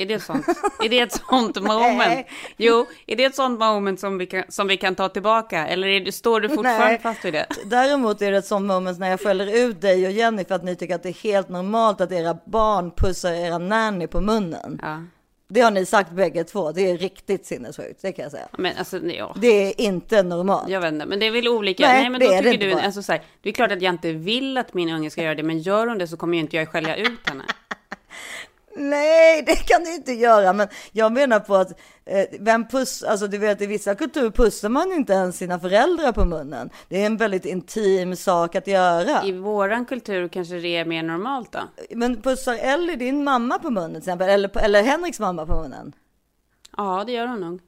[0.00, 0.46] Är det, sånt?
[0.84, 2.26] är det ett sånt moment?
[2.56, 5.66] Jo, är det ett sånt moment som vi kan, som vi kan ta tillbaka?
[5.66, 6.98] Eller är det, står du fortfarande Nej.
[6.98, 7.46] fast vid det?
[7.64, 10.64] Däremot är det ett sånt moment när jag skäller ut dig och Jenny för att
[10.64, 14.80] ni tycker att det är helt normalt att era barn pussar era nanny på munnen.
[14.82, 15.02] Ja.
[15.48, 16.72] Det har ni sagt bägge två.
[16.72, 18.48] Det är riktigt sinnessjukt, det kan jag säga.
[18.58, 19.34] Men alltså, ja.
[19.40, 20.68] Det är inte normalt.
[20.68, 21.86] Jag vet inte, men det är väl olika.
[21.86, 23.94] Nej, Nej men då det tycker du, alltså, så här, det är klart att jag
[23.94, 26.40] inte vill att min unge ska göra det, men gör hon det så kommer ju
[26.40, 27.44] inte jag skälla ut henne.
[28.80, 30.52] Nej, det kan du inte göra.
[30.52, 31.70] Men jag menar på att
[32.04, 36.12] eh, vem puss, alltså du vet i vissa kulturer pussar man inte ens sina föräldrar
[36.12, 36.70] på munnen.
[36.88, 39.24] Det är en väldigt intim sak att göra.
[39.24, 41.60] I våran kultur kanske det är mer normalt då?
[41.90, 44.28] Men pussar Ellie din mamma på munnen till exempel?
[44.28, 45.92] Eller, eller Henriks mamma på munnen?
[46.76, 47.60] Ja, det gör hon nog.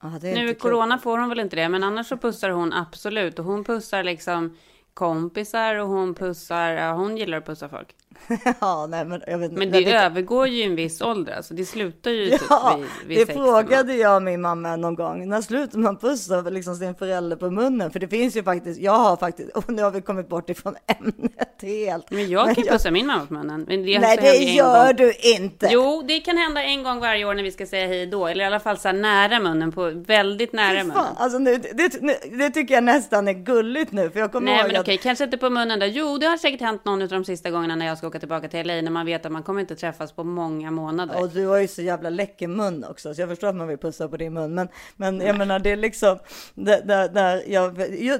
[0.00, 3.38] Ah, nu i corona får hon väl inte det, men annars så pussar hon absolut.
[3.38, 4.56] Och hon pussar liksom
[4.94, 7.94] kompisar och hon pussar, ja, hon gillar att pussa folk.
[8.60, 11.64] ja, nej, men, jag vet, men det vet, övergår ju en viss ålder, alltså det
[11.64, 15.28] slutar ju typ ja, typ vid, vid det frågade jag min mamma någon gång.
[15.28, 17.90] När slutar man pussa liksom sin förälder på munnen?
[17.90, 20.76] För det finns ju faktiskt, jag har faktiskt, och nu har vi kommit bort ifrån
[20.86, 22.10] ämnet helt.
[22.10, 23.64] Men jag kan ju pussa min mamma på munnen.
[23.68, 25.68] Men det nej, det gör du inte.
[25.70, 28.44] Jo, det kan hända en gång varje år när vi ska säga hej då, eller
[28.44, 31.04] i alla fall så här nära munnen, på väldigt nära munnen.
[31.16, 34.60] Alltså nu, det, det, det, tycker jag nästan är gulligt nu, för jag kommer nej,
[34.60, 34.82] ihåg men att...
[34.82, 35.86] okej, kanske inte på munnen där.
[35.86, 38.48] Jo, det har säkert hänt någon av de sista gångerna när jag ska åka tillbaka
[38.48, 41.22] till LA när man vet att man kommer inte träffas på många månader.
[41.22, 43.78] Och du har ju så jävla läcker mun också, så jag förstår att man vill
[43.78, 44.54] pussa på din mun.
[44.54, 46.18] Men, men jag menar, det är liksom,
[46.54, 47.74] det, det, där jag,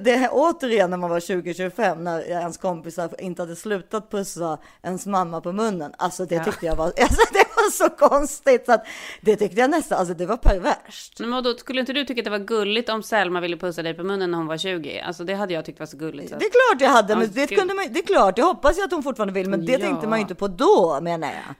[0.05, 5.07] det är återigen när man var 20-25, när ens kompisar inte hade slutat pussa ens
[5.07, 5.93] mamma på munnen.
[5.99, 6.73] Alltså det tyckte ja.
[6.73, 8.87] jag var, alltså det var så konstigt så att
[9.21, 11.21] det tyckte jag nästan, alltså det var perverst.
[11.21, 13.95] Men då skulle inte du tycka att det var gulligt om Selma ville pussa dig
[13.95, 15.01] på munnen när hon var 20?
[15.01, 16.31] Alltså det hade jag tyckt var så gulligt.
[16.31, 16.39] Så.
[16.39, 18.85] Det är klart jag hade, men det, kunde man, det är klart, det hoppas jag
[18.85, 19.87] att hon fortfarande vill, men det ja.
[19.87, 21.55] tänkte man ju inte på då menar jag.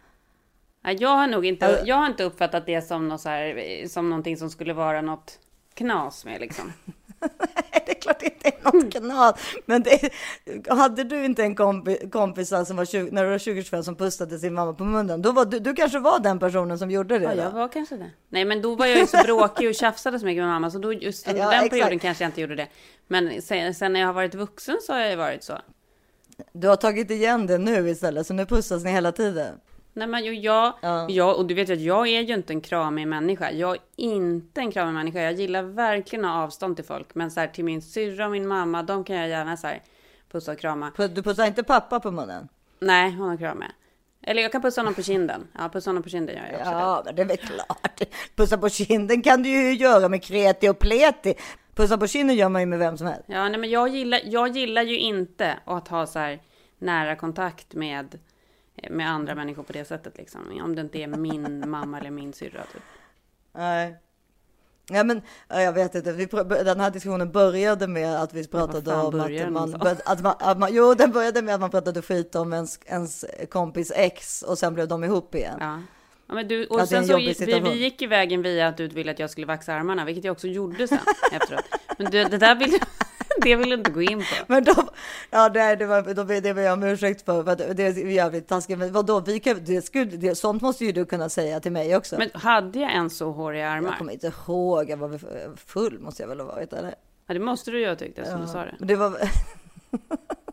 [0.83, 4.11] Ja, jag har nog inte, jag har inte uppfattat det som, något så här, som
[4.11, 5.39] någonting som skulle vara något
[5.75, 6.73] knas med liksom.
[7.87, 9.55] det är klart det inte är något knas.
[9.67, 10.11] Men det,
[10.69, 14.39] hade du inte en kompi, kompis som var 20, när du var 20-25 som pustade
[14.39, 17.25] sin mamma på munnen, då var du, du kanske var den personen som gjorde det.
[17.25, 17.41] Ja, då?
[17.41, 18.11] jag var kanske det.
[18.29, 20.79] Nej, men då var jag ju så bråkig och tjafsade så mycket med mamma, så
[20.79, 21.71] då just under Ja, den exakt.
[21.71, 22.69] perioden kanske jag inte gjorde det.
[23.07, 25.59] Men sen, sen när jag har varit vuxen så har jag ju varit så.
[26.53, 29.61] Du har tagit igen det nu istället, så nu pussas ni hela tiden.
[29.93, 31.07] Nej men ju jag, Ja.
[31.11, 33.51] jag, och du vet ju att jag är ju inte en kramig människa.
[33.51, 35.21] Jag är inte en kramig människa.
[35.21, 37.15] Jag gillar verkligen att ha avstånd till folk.
[37.15, 39.83] Men så här till min syrra och min mamma, de kan jag gärna så här
[40.33, 40.93] pussa och krama.
[41.15, 42.49] Du pussar inte pappa på munnen?
[42.81, 43.73] Nej, hon har kram med.
[44.23, 45.47] Eller jag kan pussa honom på kinden.
[45.59, 46.71] Ja, pussa honom på kinden gör jag också.
[46.71, 46.77] det.
[46.79, 48.01] Ja, men det är väl klart.
[48.37, 51.35] Pussa på kinden kan du ju göra med kreti och pleti.
[51.79, 53.25] Pussa på kinden gör man ju med vem som helst.
[53.27, 56.43] Ja, nej men jag gillar, jag gillar ju inte att ha så här
[56.79, 58.19] nära kontakt med,
[58.91, 60.61] med andra människor på det sättet liksom.
[60.65, 62.83] Om det inte är min mamma eller min syrra typ.
[63.53, 63.97] Nej.
[64.91, 66.13] Ja, men ja, jag vet inte.
[66.13, 66.27] Vi,
[66.65, 70.75] den här diskussionen började med att vi pratade om att man, att, man, att man,
[70.75, 74.75] jo, den började med att man pratade skit om ens, ens kompis ex och sen
[74.75, 75.57] blev de ihop igen.
[75.61, 75.81] Ja.
[76.29, 79.11] Ja, men du, och sen så vi, vi gick i vägen via att du ville
[79.11, 80.99] att jag skulle vaxa armarna, vilket jag också gjorde sen
[81.33, 81.65] efteråt.
[81.99, 82.71] Men du, det där vill
[83.43, 84.45] det vill du inte gå in på.
[84.47, 84.89] Men de,
[85.31, 88.07] ja, det, det, var, då, det ber jag om ursäkt för, för att det är
[88.07, 88.79] jävligt taskigt.
[88.79, 91.97] Men vadå, vi kan, det skulle, det, sånt måste ju du kunna säga till mig
[91.97, 92.19] också.
[92.19, 93.99] Men hade jag ens så håriga jag armar?
[93.99, 95.19] kommer inte ihåg, jag var
[95.57, 96.95] full måste jag väl ha varit eller?
[97.27, 98.77] Ja, det måste du ju ha tyckt eftersom du sa det.
[98.79, 99.19] Det var...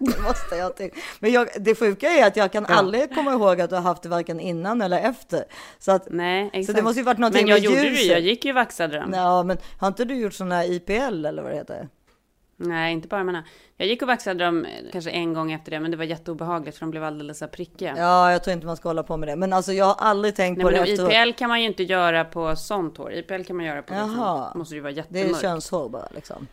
[0.16, 0.96] det måste jag tycka.
[1.20, 2.74] Men jag, det sjuka är att jag kan Ja.
[2.74, 5.44] aldrig komma ihåg att du har haft det varken innan eller efter.
[5.78, 8.04] Så att, Nej, så det måste ju varit någonting Men jag med gjorde det ljuset.
[8.06, 9.12] ju, jag gick ju vaxade dem.
[9.14, 11.88] Ja, men har inte du gjort sådana här IPL eller vad det heter?
[12.60, 13.44] Nej, inte bara armarna.
[13.76, 16.78] Jag gick och vaxade dem eh, kanske en gång efter det, men det var jätteobehagligt
[16.78, 17.94] för de blev alldeles prickiga.
[17.98, 19.36] Ja, jag tror inte man ska hålla på med det.
[19.36, 21.12] Men alltså jag har aldrig tänkt Nej, på men det efteråt.
[21.12, 23.12] IPL kan man ju inte göra på sånt hår.
[23.12, 24.04] IPL kan man göra på Jaha.
[24.44, 25.40] liksom, måste ju vara Det är jättemörkt.
[25.42, 26.46] könshår bara liksom.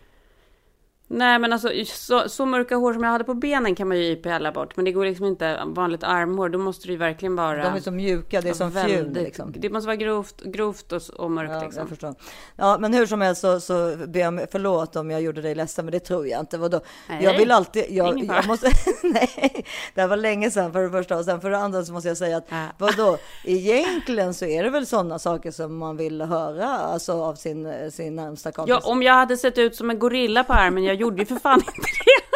[1.08, 4.04] Nej men alltså så, så mörka hår som jag hade på benen kan man ju
[4.04, 4.76] IPLa bort.
[4.76, 6.50] Men det går liksom inte vanligt armhår.
[6.50, 7.64] Då måste det ju verkligen vara...
[7.64, 9.54] De är så mjuka, det är som fjun liksom.
[9.56, 11.80] Det måste vara grovt, grovt och, och mörkt Ja, liksom.
[11.80, 12.16] jag förstår.
[12.56, 15.56] Ja, men hur som helst så, så ber jag om förlåt om jag gjorde dig
[15.56, 16.58] ledsen, men det tror jag inte.
[16.58, 16.82] Vadå?
[17.10, 18.68] Nej, jag vill alltid, jag, ingen jag måste,
[19.04, 21.94] nej, det här var länge sedan för det första och sen för det andra så
[21.94, 22.66] måste jag säga att Ja.
[22.78, 27.92] vadå, egentligen så är det väl sådana saker som man vill höra alltså av sin,
[27.92, 28.76] sin närmsta kompis.
[28.84, 31.36] Ja, om jag hade sett ut som en gorilla på armen, jag gjorde ju för
[31.36, 32.36] fan inte det.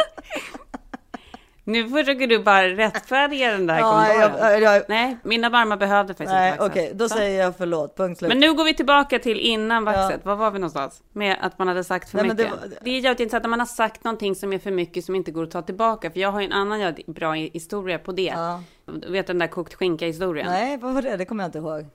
[1.64, 4.62] Nu försöker du bara rättfärdiga den där ja, kommentaren.
[4.62, 6.98] jag, jag, Nej, mina armar behövde faktiskt nej, inte okej, vaxas.
[7.00, 7.16] då Så.
[7.16, 8.30] säger jag förlåt, punkt slut.
[8.30, 10.26] Men nu går vi tillbaka till innan vaxet.
[10.26, 11.04] Var var vi någonstans?
[11.14, 12.62] Med att man hade sagt för Nej, det mycket.
[12.62, 15.16] Det, var- är jävligt intressant när man har sagt någonting som är för mycket som
[15.16, 16.12] inte går att ta tillbaka.
[16.12, 18.22] För jag har ju en annan bra historia på det.
[18.36, 18.64] Ja.
[18.86, 20.48] Du vet den där kokt skinka historien?
[20.48, 21.18] Nej, vad var det?
[21.18, 21.86] Det kommer jag inte ihåg.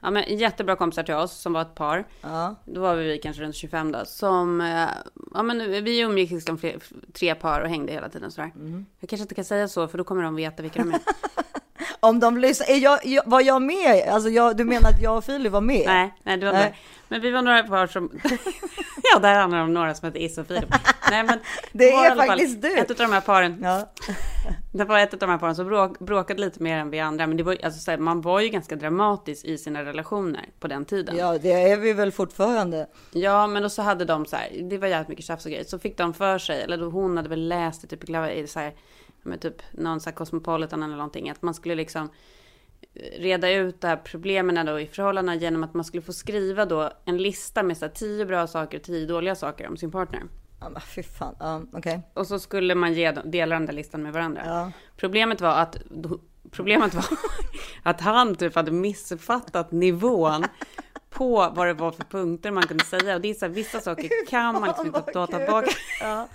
[0.00, 2.04] Ja, men jättebra kompisar till oss som var ett par.
[2.22, 4.04] Ja, Då var vi kanske runt 25 då.
[4.04, 4.88] Som, eh,
[5.34, 6.58] ja men vi umgicks liksom
[7.12, 8.52] tre par och hängde hela tiden sådär.
[8.54, 8.86] Mm.
[9.00, 11.00] Jag kanske inte kan säga så för då kommer de veta vilka de är.
[12.00, 14.08] om de lyssnar, är jag, jag, var jag med?
[14.08, 15.86] Alltså jag, du menar att jag och Filip var med?
[15.86, 16.74] nej, nej du var Nej.
[17.08, 18.10] Men vi var några par som,
[19.12, 20.74] ja det här handlar om några som heter Is och Filip.
[21.10, 21.38] Nej men.
[21.72, 22.78] Det är fall faktiskt du.
[22.78, 23.58] Ett av de här paren.
[23.62, 23.92] Ja.
[24.72, 27.26] Det var ett av de här paren som bråk, bråkade lite mer än vi andra.
[27.26, 30.68] Men det var, alltså, så här, man var ju ganska dramatisk i sina relationer på
[30.68, 31.16] den tiden.
[31.16, 32.86] ja, det är vi väl fortfarande.
[33.12, 35.64] Ja, men då så hade de så här, det var jävligt mycket tjafs och grejer.
[35.64, 38.06] Så fick de för sig, eller då hon hade väl läst det typ
[38.48, 38.74] så här,
[39.22, 42.10] med typ någon så här Cosmopolitan eller någonting, att man skulle liksom
[43.18, 46.90] reda ut det här problemen då i förhållandena genom att man skulle få skriva då
[47.04, 50.22] en lista med så här tio bra saker och tio dåliga saker om sin partner.
[50.60, 51.36] Ja, men fy fan.
[51.40, 52.02] Ja, okej.
[52.14, 54.42] Och så skulle man ge, dela den där listan med varandra.
[54.46, 54.72] Ja.
[54.96, 55.76] Problemet var att
[56.50, 57.04] Problemet var
[57.82, 60.44] att han typ hade missuppfattat nivån
[61.10, 63.14] på vad det var för punkter man kunde säga.
[63.14, 65.70] Och det är så här, vissa saker kan man liksom inte ta tillbaka.
[66.00, 66.28] Ja.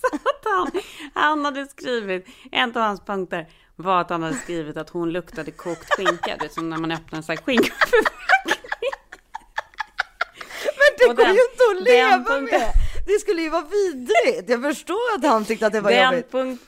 [0.00, 0.70] Så att han,
[1.14, 5.50] han hade skrivit, en av hans punkter var att han hade skrivit att hon luktade
[5.50, 6.36] kokt skinka.
[6.38, 8.92] Det är som när man öppnar en sån här skinkförpackning.
[10.64, 12.72] Men det Och går den- ju inte att leva punkten- med.
[13.06, 14.48] Det skulle ju vara vidrigt.
[14.50, 16.30] Jag förstår att han tyckte att det var Den jobbigt.
[16.32, 16.62] punkt...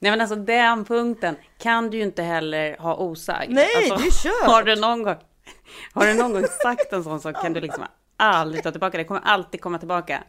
[0.00, 3.50] Nej men alltså den punkten kan du ju inte heller ha osagd.
[3.52, 4.46] Nej, alltså, det är kört.
[4.50, 5.16] Har du någon gång,
[5.94, 7.84] har du någon gång sagt en sån sak kan du liksom
[8.16, 9.04] aldrig ta tillbaka det.
[9.04, 10.22] kommer alltid komma tillbaka.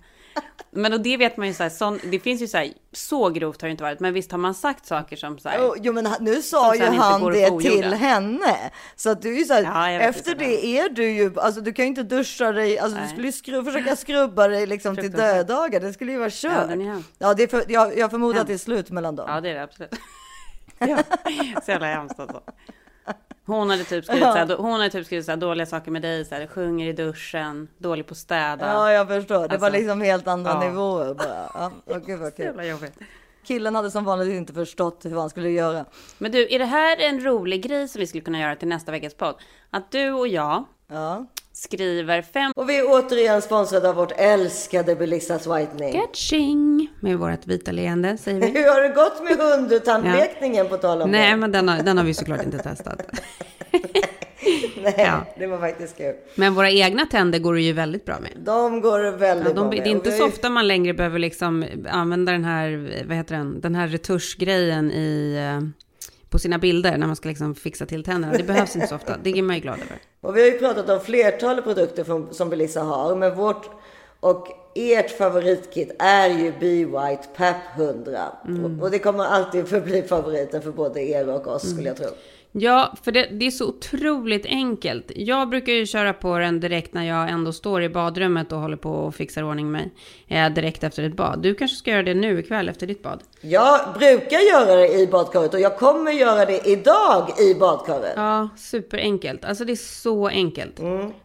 [0.71, 3.29] Men och det vet man ju så här, sån, det finns ju så här, så
[3.29, 5.93] grovt har det inte varit, men visst har man sagt saker som så här, Jo,
[5.93, 8.55] men nu sa ju han att det till henne.
[8.95, 10.43] Så att du är ju så här, Ja, efter inte.
[10.45, 13.11] det är du ju, alltså du kan ju inte duscha dig, alltså du Nej.
[13.11, 16.69] skulle ju skru, försöka skrubba dig liksom till dödagar, det skulle ju vara Ja, kört.
[16.69, 17.09] hemsk.
[17.17, 18.65] Ja, det är för, jag, jag förmodar att Hemskt.
[18.65, 19.25] det är slut mellan dem.
[19.29, 19.95] Ja, det är det absolut.
[20.79, 20.97] ja,
[21.65, 22.41] så jävla hemskt alltså.
[23.49, 26.01] Hon hade typ skrivit, så här, hon hade typ skrivit så här, dåliga saker med
[26.01, 28.67] dig, så här, sjunger i duschen, dålig på att städa.
[28.73, 29.47] Ja, jag förstår.
[29.47, 30.59] Det var Alltså, liksom helt andra ja.
[30.59, 31.71] nivåer bara.
[31.85, 32.65] Ja, gud vad kul.
[32.67, 32.93] Jobbigt.
[33.43, 35.85] Killen hade som vanligt inte förstått hur han skulle göra.
[36.17, 38.91] Men du, är det här en rolig grej som vi skulle kunna göra till nästa
[38.91, 39.35] veckas podd?
[39.69, 41.25] Att du och jag Ja.
[41.63, 45.93] Skriver fem Och vi är återigen sponsrade av vårt älskade Belissas Whitening.
[45.93, 48.47] catching med vårt vita leende, säger vi.
[48.59, 51.35] Hur har det gått med hundtandlekningen på tal om Nej, det?
[51.37, 53.01] men den har, den har vi såklart inte testat.
[54.83, 55.25] Nej, ja.
[55.39, 56.13] det var faktiskt kul.
[56.35, 58.31] Men våra egna tänder går det ju väldigt bra med.
[58.45, 59.83] De går väldigt Ja, bra de, med.
[59.83, 63.35] det är inte så ju- ofta man längre behöver liksom använda den här, vad heter
[63.35, 65.67] den, den här retuschgrejen i, eh,
[66.29, 68.37] på sina bilder när man ska liksom fixa till tänderna.
[68.37, 69.17] Det behövs inte så ofta.
[69.23, 69.97] Det är man ju glad över.
[70.21, 73.69] Och vi har ju pratat om flertalet produkter från, som Belissa har, men vårt
[74.19, 78.19] och ert favoritkit är ju Be White PAP 100.
[78.47, 78.65] Mm.
[78.65, 82.07] Och, och det kommer alltid förbli favoriten för både er och oss skulle jag tro.
[82.51, 85.12] Ja, för det, det är så otroligt enkelt.
[85.15, 88.77] Jag brukar ju köra på den direkt när jag ändå står i badrummet och håller
[88.77, 89.91] på och fixar ordning mig.
[90.27, 91.41] Eh, direkt efter ett bad.
[91.41, 93.23] Du kanske ska göra det nu ikväll efter ditt bad?
[93.41, 98.13] Jag brukar göra det i badkaret och jag kommer göra det idag i badkaret.
[98.15, 99.45] Ja, superenkelt.
[99.45, 100.79] Alltså det är så enkelt.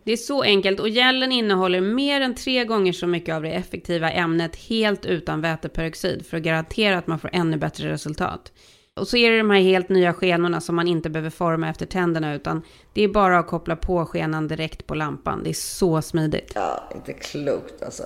[0.05, 3.51] Det är så enkelt och gällen innehåller mer än tre gånger så mycket av det
[3.51, 8.53] effektiva ämnet helt utan väteperoxid för att garantera att man får ännu bättre resultat.
[8.97, 11.87] Och så är det de här helt nya skenorna som man inte behöver forma efter
[11.87, 15.41] tänderna utan det är bara att koppla på skenan direkt på lampan.
[15.45, 16.53] Det är så smidigt.
[16.55, 18.03] Ja, inte klokt alltså.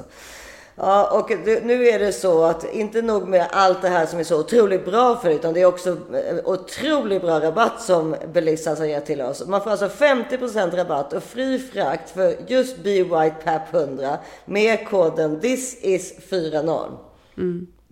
[0.74, 1.31] Ja, och
[1.62, 4.85] nu är det så att inte nog med allt det här som är så otroligt
[4.85, 9.20] bra för utan det är också eh, otroligt bra rabatt som Belissas har gett till
[9.20, 9.46] oss.
[9.46, 14.88] Man får alltså 50% rabatt och fri frakt för just Be White PAP 100 med
[14.88, 16.96] koden THISIS40.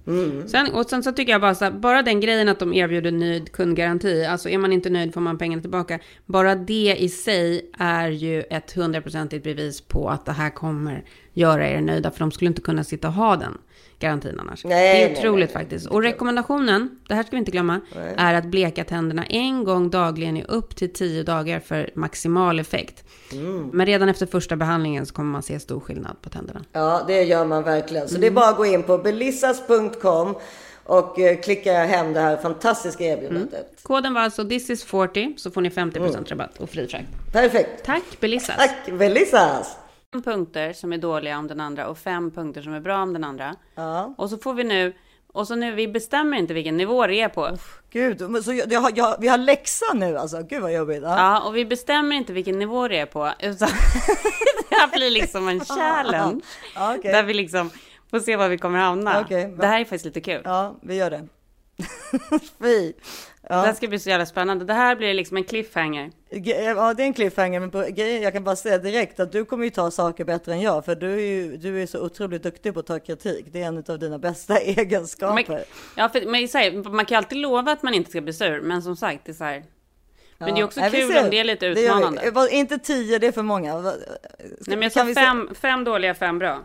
[0.07, 0.49] Mm.
[0.49, 3.13] Sen, och sen så tycker jag bara så här, bara den grejen att de erbjuder
[3.13, 5.99] nöjd kundgaranti, alltså är man inte nöjd får man pengarna tillbaka.
[6.27, 11.69] Bara det i sig är ju ett hundraprocentigt bevis på att det här kommer göra
[11.69, 13.59] er nöjda, för de skulle inte kunna sitta och ha den
[13.99, 14.65] garantin annars.
[14.65, 15.87] Nej, det är nej, otroligt nej, faktiskt.
[15.87, 17.81] Och rekommendationen, det här ska vi inte glömma,
[18.17, 23.05] är att bleka tänderna en gång dagligen i upp till 10 dagar för maximal effekt.
[23.33, 23.71] Mm.
[23.73, 26.65] Men redan efter första behandlingen så kommer man se stor skillnad på tänderna.
[26.73, 28.09] Ja, det gör man verkligen.
[28.09, 30.35] Så det är bara att gå in på belissas.com
[30.85, 33.83] och eh, klicka hem det här fantastiska erbjudandet.
[33.83, 37.33] Koden var alltså this is 40 så får ni 50% rabatt och fri frakt.
[37.33, 37.85] Perfekt.
[37.85, 38.57] Tack Belissas.
[38.57, 39.77] Tack Belissas!
[40.23, 43.25] Punkter som är dåliga om den andra och fem punkter som är bra om den
[43.25, 43.55] andra.
[43.75, 44.15] Ja.
[44.19, 44.93] Och så får vi nu,
[45.33, 47.57] och så nu, vi bestämmer inte vilken nivå det är på.
[47.91, 50.43] Gud, men så jag, jag, jag, vi har läxa nu alltså.
[50.43, 51.03] Gud vad jobbigt.
[51.03, 51.17] Ja.
[51.19, 53.33] Ja, och vi bestämmer inte vilken nivå det är på.
[53.41, 53.69] Utan
[54.69, 56.41] det här blir liksom en challenge.
[56.75, 57.13] Ja, okej.
[57.13, 57.71] Där vi liksom
[58.11, 59.13] får se var vi kommer hamna.
[59.13, 60.43] Va- det här är faktiskt lite kul.
[60.45, 61.29] Ja, vi gör det.
[62.61, 62.93] Fy.
[63.49, 63.75] Det här Ja.
[63.75, 64.65] ska bli så jävla spännande.
[64.65, 66.11] Det här blir liksom en cliffhanger.
[66.31, 69.45] Ge- ja, det är en cliffhanger, men på, jag kan bara säga direkt att du
[69.45, 72.43] kommer ju ta saker bättre än jag, för du är ju du är så otroligt
[72.43, 73.47] duktig på att ta kritik.
[73.53, 75.45] Det är en av dina bästa egenskaper.
[75.49, 75.61] Men,
[75.97, 78.61] ja, för, men här, man kan ju alltid lova att man inte ska bli sur,
[78.61, 79.65] men som sagt, det är så här.
[80.39, 82.31] Men det är också Nej, kul om det är lite utmanande.
[82.31, 83.75] Vad- Inte tio, det är för många.
[83.81, 83.95] Vad-
[84.67, 86.63] Nej, men jag sa fem, fem dåliga, fem bra.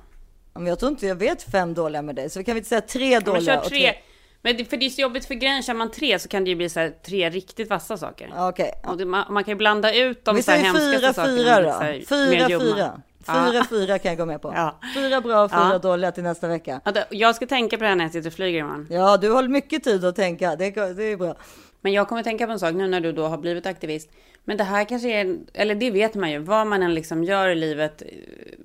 [0.54, 2.60] Ja, Men jag tror inte jag vet fem dåliga med dig, så vi kan vi
[2.60, 3.94] inte säga tre Ja, men dåliga kör och tre.
[4.41, 6.49] Men det, för det är så jobbigt för grejen, kör man tre så kan det
[6.49, 8.34] ju bli så här, tre riktigt vassa saker.
[8.38, 8.71] Okej.
[8.97, 11.38] Det, man, man kan ju blanda ut de Vi så här hemskaste fyra, sakerna.
[11.38, 11.69] fyra då.
[11.71, 12.63] här Fyra, ljumma.
[12.63, 13.01] fyra.
[13.27, 13.45] Ja.
[13.51, 14.54] Fyra, fyra kan jag gå med på.
[14.56, 14.80] Ja.
[14.95, 15.77] Fyra bra och fyra Ja.
[15.77, 16.82] dåliga till nästa vecka.
[17.10, 18.88] Jag ska tänka på det här när jag sitter och flyger imorgon.
[18.89, 20.56] Ja, du har mycket tid att tänka.
[20.56, 21.36] Det, det är bra.
[21.82, 24.10] Men jag kommer tänka på en sak nu när du då har blivit aktivist.
[24.43, 27.49] Men det här kanske är, eller det vet man ju, vad man än liksom gör
[27.49, 28.08] i livet eh,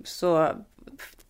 [0.04, 0.48] så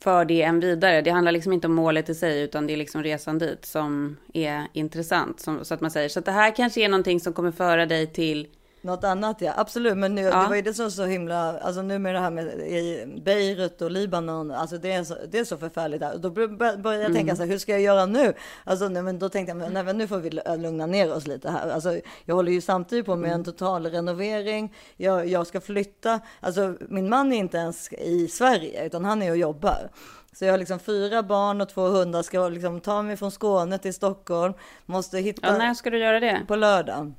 [0.01, 1.03] för det en vidare.
[1.03, 4.17] Det handlar liksom inte om målet i sig utan det är liksom resan dit som
[4.35, 5.41] är intressant.
[5.41, 7.87] Som, så att man säger, så att det här kanske är någonting som kommer föra
[7.87, 8.47] dig till
[8.87, 9.97] något annat ja, absolut.
[9.97, 10.43] Men nu, Ja.
[10.43, 13.83] det var ju det som så himla, alltså nu med det här med i Beirut
[13.83, 16.15] och Libanon, alltså det är så, det är så förfärligt där.
[16.15, 17.15] Och då bör- bör- började jag Mm.
[17.15, 18.35] tänka så här, hur ska jag göra nu?
[18.65, 21.51] Alltså nej, men då tänkte jag, nej, men nu får vi lugna ner oss lite
[21.51, 21.69] här.
[21.71, 23.41] Alltså jag håller ju samtidigt på med Mm.
[23.41, 24.75] en total renovering.
[24.97, 29.31] Jag, jag ska flytta, alltså min man är inte ens i Sverige, utan han är
[29.31, 29.89] och jobbar.
[30.33, 33.79] Så jag har liksom fyra barn och två hundar, ska liksom ta mig från Skåne
[33.79, 34.55] till Stockholm,
[34.87, 36.41] måste hitta Ja, när ska du göra det?
[36.49, 37.13] på lördag.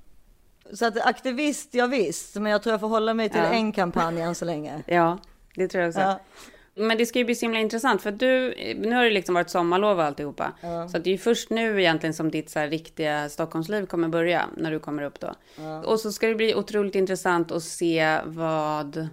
[0.74, 3.45] Så att aktivist, ja visst, men jag tror jag får hålla mig till Ja.
[3.49, 4.84] en kampanj än så länge.
[4.88, 5.18] Ja,
[5.55, 6.01] det tror jag också.
[6.01, 6.20] Ja.
[6.80, 9.49] Men det ska ju bli så himla intressant för du, nu har det liksom varit
[9.49, 10.51] sommarlov och alltihopa.
[10.91, 14.07] Så att det är ju först nu egentligen som ditt så här riktiga Stockholmsliv kommer
[14.07, 15.34] börja, när du kommer upp då.
[15.86, 19.07] Och så ska det bli otroligt intressant att se vad,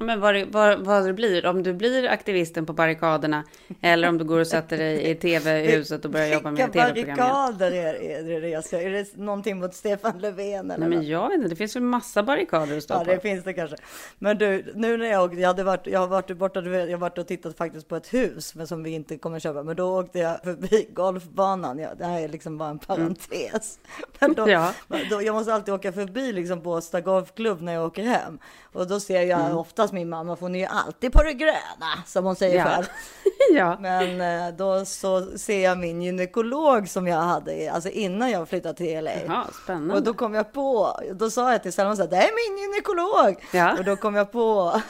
[0.00, 3.44] Men vad det, vad, vad det blir, om du blir aktivisten på barrikaderna
[3.82, 6.96] eller om du går och sätter dig i tv-huset och börjar jobba med Vilka tv-program.
[6.96, 7.16] igen.
[7.18, 8.80] barrikader är, är det det jag ska?
[8.80, 11.80] Är det någonting mot Stefan Löfven eller Nej, men jag vet inte, det finns ju
[11.80, 13.04] massa barrikader att stå Ja, på.
[13.04, 13.76] det finns det kanske.
[14.18, 17.18] Men du, nu när jag jag hade varit, jag har varit borta, jag har varit
[17.18, 19.62] och tittat faktiskt på ett hus, men som vi inte kommer köpa.
[19.62, 21.78] Men då åkte jag förbi golfbanan.
[21.78, 23.78] Ja, det här är liksom bara en parentes.
[24.20, 24.72] Men då, Ja.
[25.10, 28.38] då, jag måste alltid åka förbi liksom Båstad golfklubb när jag åker hem.
[28.72, 29.52] Och då ser jag Mm.
[29.88, 32.64] Oftast min mamma, för hon är ju alltid på det gröna, som hon säger Ja.
[32.64, 32.84] själv.
[33.52, 33.76] ja.
[33.80, 38.74] Men eh, då så ser jag min gynekolog som jag hade, alltså innan jag flyttade
[38.74, 39.10] till LA.
[39.26, 39.94] ja, spännande.
[39.94, 42.58] Och då kom jag på, då sa jag till Selma så här, det är min
[42.62, 43.44] gynekolog.
[43.52, 43.78] Ja.
[43.78, 44.80] Och då kom jag på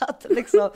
[0.08, 0.70] att, liksom,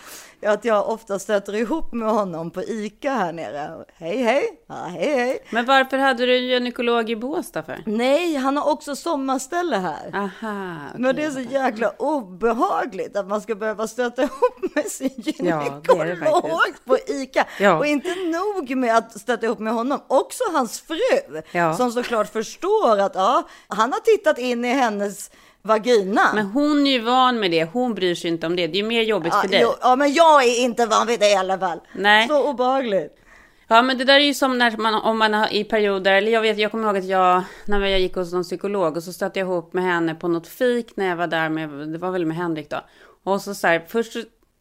[0.46, 3.84] att jag ofta stöter ihop med honom på ICA här nere.
[3.94, 5.38] Hej hej, ja, hej hej.
[5.50, 7.82] Men varför hade du en gynekolog i Båstad för?
[7.86, 10.10] Nej, han har också sommarställe här.
[10.14, 11.00] Aha, okej.
[11.00, 15.80] Men det är så jäkla obehagligt att man ska behöva stöta ihop med sin Ja,
[15.86, 17.46] det det gynekolog på ICA.
[17.60, 17.78] Ja.
[17.78, 21.42] Och inte nog med att stöta ihop med honom, också hans fru.
[21.52, 21.76] Ja.
[21.76, 25.30] Som såklart förstår att ja, han har tittat in i hennes
[25.64, 26.32] vagina.
[26.34, 28.66] Men hon är ju van med det, hon bryr sig inte om det.
[28.66, 29.60] Det är ju mer jobbigt ja, för dig.
[29.62, 31.80] jo, ja, men jag är inte van vid det i alla fall.
[31.92, 32.28] Nej.
[32.28, 33.20] Så obehagligt.
[33.68, 36.32] Ja, men det där är ju som när man, om man har i perioder, eller
[36.32, 39.12] jag vet, jag kommer ihåg att jag, när jag gick hos någon psykolog och så
[39.12, 42.10] stötte jag ihop med henne på något fik när jag var där med, det var
[42.10, 42.80] väl med Henrik då.
[43.24, 44.16] Och så så här, först,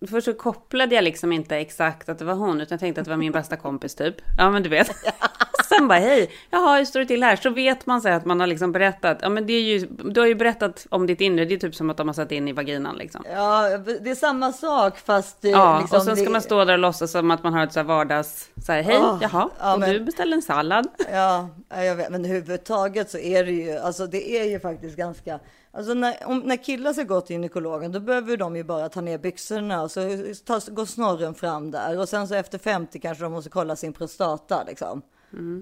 [0.07, 3.05] först så kopplade jag liksom inte exakt att det var hon, utan jag tänkte att
[3.05, 4.15] det var min bästa kompis typ.
[4.37, 4.91] Ja, men du vet.
[5.69, 7.35] Sen bara, hej, jaha, hur står det till här?
[7.35, 10.19] Så vet man sig att man har liksom berättat, ja men det är ju, du
[10.19, 12.47] har ju berättat om ditt inre, det är typ som att de har satt in
[12.47, 13.23] i vaginan liksom.
[13.33, 16.65] Ja, det är samma sak fast det, Ja, liksom, och sen ska det, man stå
[16.65, 19.19] där och låtsas som att man har ett så här vardags, så här, hej, Ah,
[19.21, 20.87] jaha, ja, och men- du beställde en sallad.
[21.11, 24.97] Ja, ja, jag vet, men överhuvudtaget så är det ju, alltså det är ju faktiskt
[24.97, 25.39] ganska,
[25.73, 29.01] alltså när, om, när killar ska gå till gynekologen då behöver de ju bara ta
[29.01, 30.01] ner byxorna och så
[30.45, 33.93] ta, går snorren fram där och sen så efter 50 kanske de måste kolla sin
[33.93, 35.01] prostata liksom.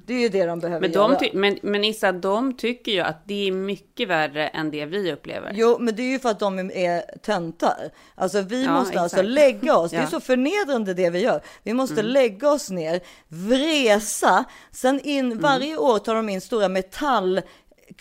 [0.05, 0.91] Det är ju det de behöver Mm.
[1.09, 1.34] Men, de göra.
[1.34, 5.51] men, men Issa, de tycker ju att det är mycket värre än det vi upplever.
[5.55, 7.91] Jo, men det är ju för att de är töntar.
[8.16, 9.30] Alltså vi Ja, måste alltså exakt.
[9.34, 9.91] lägga oss.
[9.91, 10.07] Det är Ja.
[10.07, 11.41] så förnedrande det vi gör.
[11.64, 16.70] Vi måste lägga oss ner, vresa, sen in varje år tar de in stora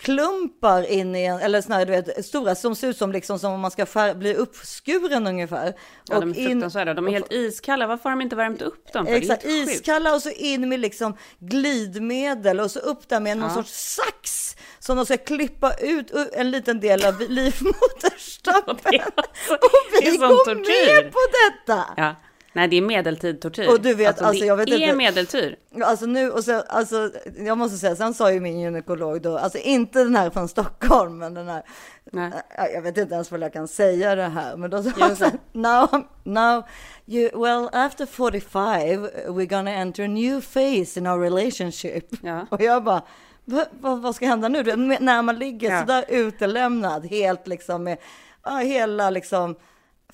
[0.07, 3.53] metallklumpar in i en, eller här, du vet, stora som ser ut som liksom som
[3.53, 5.73] om man ska skär, bli uppskuren ungefär.
[6.09, 6.93] Ja, de är in- fruktansvärda.
[6.93, 7.87] De är helt iskalla.
[7.87, 9.05] Varför har de inte värmt upp dem?
[9.05, 9.13] För?
[9.13, 13.55] Exakt, iskalla och så in med liksom glidmedel och så upp där med någon Ja.
[13.55, 19.01] sorts sax som de ska klippa ut en liten del av livmoderstappen.
[19.15, 21.85] Alltså- och vi som går med på detta!
[21.97, 22.15] Ja.
[22.53, 23.69] Nej, det är medeltid tortyr.
[23.69, 25.55] Och du vet, alltså, det jag vet är inte- medeltid.
[25.83, 29.57] Alltså nu, och så, alltså, jag måste säga, sen sa ju min gynekolog då, alltså
[29.57, 31.63] inte den här från Stockholm, men den här,
[32.11, 32.31] Nej.
[32.57, 35.15] Ja, jag vet inte ens vad jag kan säga det här, men då sa han
[35.15, 36.63] så now, now,
[37.07, 42.05] you, well, after 45, we're gonna enter a new phase in our relationship.
[42.23, 42.47] Ja.
[42.51, 43.01] Och jag bara,
[43.45, 44.63] "Va- vad, vad ska hända nu?
[44.63, 45.79] Du När man ligger Ja.
[45.79, 47.97] sådär utelämnad, helt liksom med,
[48.43, 49.55] ja, hela liksom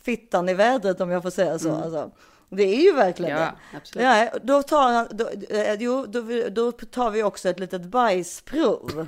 [0.08, 1.76] fittan i vädret om jag får säga så.
[1.76, 2.12] Alltså.
[2.50, 3.44] Det är ju verkligen Mm.
[3.44, 3.78] Ja, det.
[3.78, 4.06] absolut.
[4.06, 9.08] Ja, då tar han, då, eh, jo, då, då tar vi också ett litet bajsprov.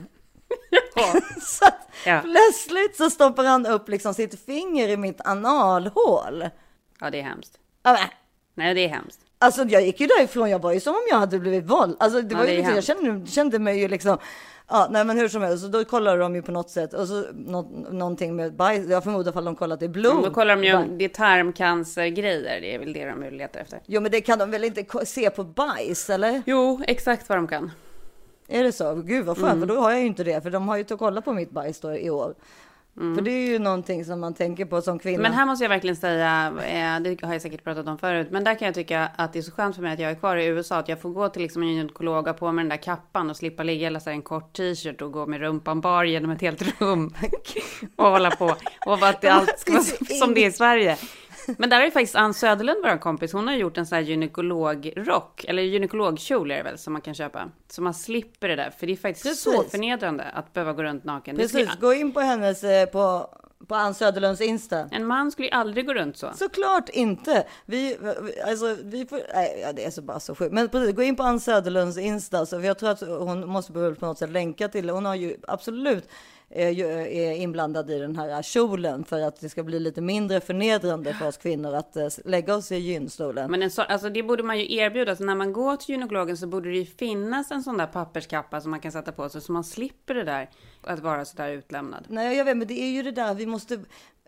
[1.42, 2.22] så att Ja.
[2.24, 6.50] plötsligt så stoppar han upp liksom sitt finger i mitt analhål.
[7.00, 7.54] Ja, det är hemskt.
[7.84, 7.98] Ja,
[8.56, 9.20] Nej, det är hemskt.
[9.40, 11.96] Alltså jag gick ju därifrån, jag var ju som om jag hade blivit våld.
[12.00, 14.18] Alltså det Ja, var ju det liksom, jag kände, kände mig ju liksom,
[14.70, 17.08] ja nej men hur som helst, så då kollar de ju på något sätt och
[17.08, 17.62] så nå,
[17.92, 20.24] någonting med bajs, jag förmodar ifall de kollat i blod.
[20.24, 20.90] Då kollar de ju Bajs.
[20.98, 22.62] det är tarmcancergrejer.
[22.62, 23.80] Det är väl det de letar efter.
[23.86, 26.42] Jo men det kan de väl inte se på bajs eller?
[26.46, 27.72] Jo, exakt vad de kan.
[28.48, 28.96] Är det så?
[28.96, 29.68] Gud vad skönt, Mm.
[29.68, 31.52] för då har jag ju inte det, för de har ju inte kollat på mitt
[31.52, 32.34] bajs då i år.
[32.96, 35.20] För det är ju någonting som man tänker på som kvinna.
[35.20, 35.32] Mm.
[35.32, 38.44] Men här måste jag verkligen säga, eh, det har jag säkert pratat om förut, men
[38.44, 40.38] där kan jag tycka att det är så skönt för mig att jag är kvar
[40.38, 42.78] i USA, att jag får gå till liksom en gynekolog och på mig den där
[42.78, 46.42] kappan och slippa ligga här en kort t-shirt och gå med rumpan bar genom ett
[46.42, 47.14] helt rum
[47.96, 48.56] och hålla på.
[48.86, 49.84] Och att allt ska vara
[50.20, 50.98] som det är i Sverige.
[51.58, 54.04] Men där har ju faktiskt Ann Söderlund, vår kompis, hon har gjort en sån här
[54.04, 57.50] gynekologrock, eller gynekologkjol är det väl, som man kan köpa.
[57.68, 59.72] Så man slipper det där, för det är faktiskt så Precis.
[59.72, 61.36] förnedrande att behöva gå runt naken.
[61.36, 63.30] Precis, gå in på hennes, eh, på,
[63.68, 64.90] på Ann Söderlunds Insta.
[64.92, 66.28] En man skulle ju aldrig gå runt så.
[66.36, 67.48] Såklart inte.
[67.66, 67.98] Vi,
[68.46, 70.54] alltså, vi får, nej, ja, det är så bara så sjukt.
[70.54, 73.72] Men precis, gå in på Ann Söderlunds Insta, så för jag tror att hon måste
[73.72, 74.94] behöva på något sätt länka till det.
[74.94, 76.10] Hon har ju absolut
[76.50, 81.28] är, inblandad i den här kjolen för att det ska bli lite mindre förnedrande för
[81.28, 83.52] oss kvinnor att eh, lägga oss i gynstolen.
[83.52, 85.16] Men en så, alltså det borde man ju erbjuda.
[85.16, 88.62] Så när man går till gynekologen så borde det ju finnas en sån där papperskappa
[88.62, 90.50] som man kan sätta på sig så man slipper det där
[90.84, 92.06] att vara så där utlämnad.
[92.08, 93.80] Nej, jag vet, men det är ju det där vi måste.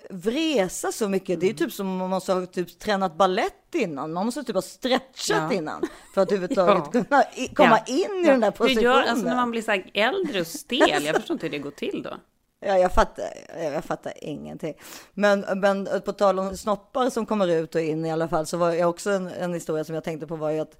[0.09, 1.39] Vresa så mycket.
[1.39, 4.13] Det är typ som om man måste ha typ tränat ballett innan.
[4.13, 5.53] Man måste typ ha stretchat Ja.
[5.53, 5.81] innan
[6.13, 6.91] för att överhuvudtaget Ja.
[6.91, 7.23] kunna
[7.53, 7.93] komma Ja.
[7.93, 8.83] in i den där Hur positionen.
[8.83, 11.71] gör, alltså när man blir så äldre och stel, jag förstår inte hur det går
[11.71, 12.17] till då.
[12.65, 13.25] Ja, jag fattar,
[13.73, 14.73] jag fattar ingenting.
[15.13, 18.57] Men, men på tal om snoppar som kommer ut och in i alla fall, så
[18.57, 20.77] var jag också en, en historia som jag tänkte på var ju att,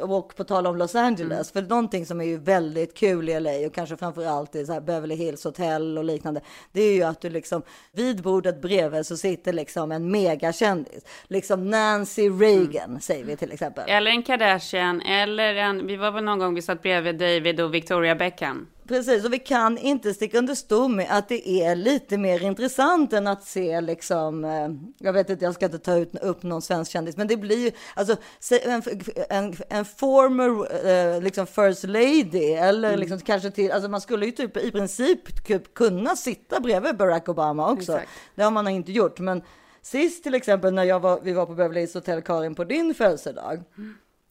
[0.00, 3.66] och på tal om Los Angeles, för någonting som är ju väldigt kul i LA
[3.66, 6.40] och kanske framför allt i så här Beverly Hills hotell och liknande,
[6.72, 7.62] det är ju att du liksom
[7.92, 13.84] vid bordet bredvid så sitter liksom en megakändis, liksom Nancy Reagan säger vi till exempel.
[13.88, 17.74] Eller en Kardashian, eller en, vi var väl någon gång vi satt bredvid David och
[17.74, 18.66] Victoria Beckham.
[18.88, 23.12] Precis, och vi kan inte sticka under stol med att det är lite mer intressant
[23.12, 24.68] än att se liksom, eh,
[24.98, 27.58] jag vet inte, jag ska inte ta ut, upp någon svensk kändis, men det blir
[27.58, 28.16] ju, alltså
[28.64, 28.82] en,
[29.30, 34.32] en, en former eh, liksom first lady, eller liksom kanske till, alltså man skulle ju
[34.32, 37.92] typ i princip ku- kunna sitta bredvid Barack Obama också.
[37.92, 38.10] Exakt.
[38.34, 39.42] Det har man inte gjort, men
[39.82, 42.94] sist till exempel när jag var, vi var på Beverly Hills Hotel Karin på din
[42.94, 43.62] födelsedag,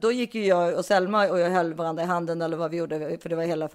[0.03, 2.77] då gick ju jag och Selma och jag höll varandra i handen eller vad vi
[2.77, 3.69] gjorde, för det var hela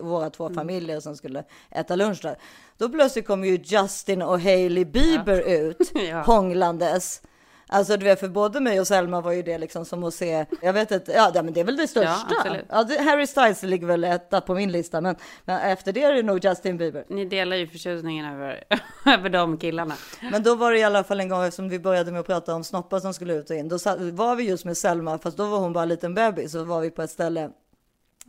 [0.00, 2.36] våra två familjer som skulle äta lunch där.
[2.78, 5.78] Då plötsligt kom ju Justin och Hailey Bieber ut
[6.10, 6.22] Ja.
[6.22, 7.22] hånglandes.
[7.68, 10.46] Alltså du vet, för både mig och Selma var ju det liksom som att se,
[10.62, 12.26] jag vet inte, ja men det är väl det största.
[12.38, 12.64] absolut.
[12.68, 16.12] Ja, det, Harry Styles ligger väl etta på min lista, men, men efter det är
[16.12, 17.04] det nog Justin Bieber.
[17.08, 18.64] Ni delar ju förtjusningen över,
[19.06, 19.94] över de killarna.
[20.32, 22.54] Men då var det i alla fall en gång, eftersom vi började med att prata
[22.54, 23.78] om snoppar som skulle ut och in, då
[24.12, 26.80] var vi just med Selma, fast då var hon bara en liten bebis, så var
[26.80, 27.50] vi på ett ställe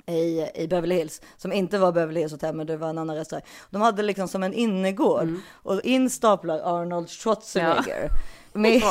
[0.07, 3.15] i, i Beverly Hills, som inte var Beverly Hills Hotel, men det var en annan
[3.15, 3.45] restaurang.
[3.69, 8.09] De hade liksom som en innergård och in staplar Arnold Schwarzenegger.
[8.57, 8.81] Med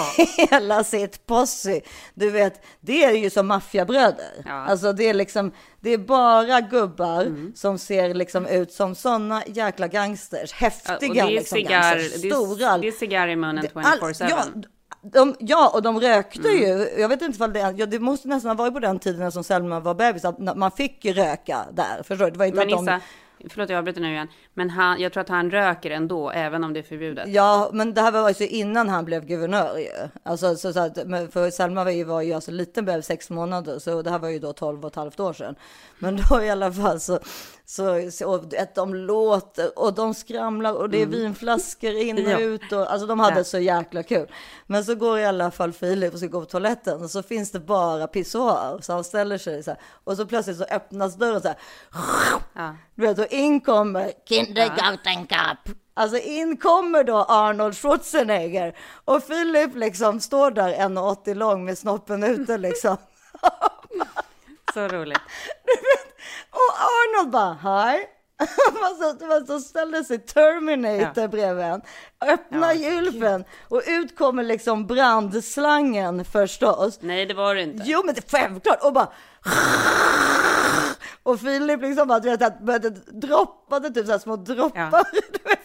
[0.50, 1.80] hela sitt posse.
[2.14, 4.42] Du vet, det är ju som maffiabröder.
[4.44, 4.52] Ja.
[4.52, 9.88] Alltså det är liksom, det är bara gubbar som ser liksom ut som sådana jäkla
[9.88, 10.50] gangsters.
[10.52, 12.32] Ja, Häftiga och det är liksom cigarr, gangsters.
[12.32, 12.78] Stora.
[12.78, 14.26] det är cigarr i munnen Det- all- 24-7.
[14.30, 14.44] Ja,
[15.12, 16.60] de, ja, och de rökte Mm.
[16.62, 16.88] ju.
[17.00, 19.44] Jag vet inte ifall det, ja, det måste nästan ha varit på den tiden som
[19.44, 22.02] Selma var bebis, att man fick ju röka där.
[22.02, 22.30] Förstår du?
[22.30, 23.00] Det var inte Men att de...
[23.50, 26.72] förlåt jag avbryter nu igen, men han, jag tror att han röker ändå, även om
[26.72, 27.28] det är förbjudet.
[27.28, 30.08] Ja, men det här var alltså innan han blev guvernör ju.
[30.22, 30.94] Alltså, så, så att,
[31.32, 34.28] för Selma var ju, var ju alltså liten bebis, sex månader, så det här var
[34.28, 35.54] ju då 12 och ett halvt år sedan.
[35.98, 37.18] Men då i alla fall så,
[37.64, 42.30] så, så att de låter och de skramlar och det är vinflaskor in och Mm.
[42.40, 42.46] Ja.
[42.46, 43.44] ut och alltså de hade Ja.
[43.44, 44.32] så jäkla kul.
[44.66, 47.50] Men så går i alla fall Filip och ska gå på toaletten och så finns
[47.50, 51.40] det bara pissoar så han ställer sig så här och så plötsligt så öppnas dörren
[51.40, 51.56] så här.
[52.54, 52.74] Ja.
[52.94, 55.76] Du vet, in kommer Kindergarten Cup.
[55.94, 62.24] Alltså in kommer då Arnold Schwarzenegger och Filip liksom står där 1,80 lång med snoppen
[62.24, 62.96] ute liksom.
[64.74, 65.20] Så roligt.
[66.50, 68.12] Och Arnold bara hej.
[68.80, 71.28] Man så, ställer sig Terminator Ja.
[71.28, 71.82] bredvid en,
[72.26, 76.98] öppnar Ja, gylfen och ut kommer liksom brandslangen förstås.
[77.02, 77.84] Nej, det var det inte.
[77.86, 79.08] Jo men det är självklart och bara
[81.26, 84.80] och Filip liksom bara, du vet, att började droppade typ så här små droppar.
[84.92, 85.04] Ja.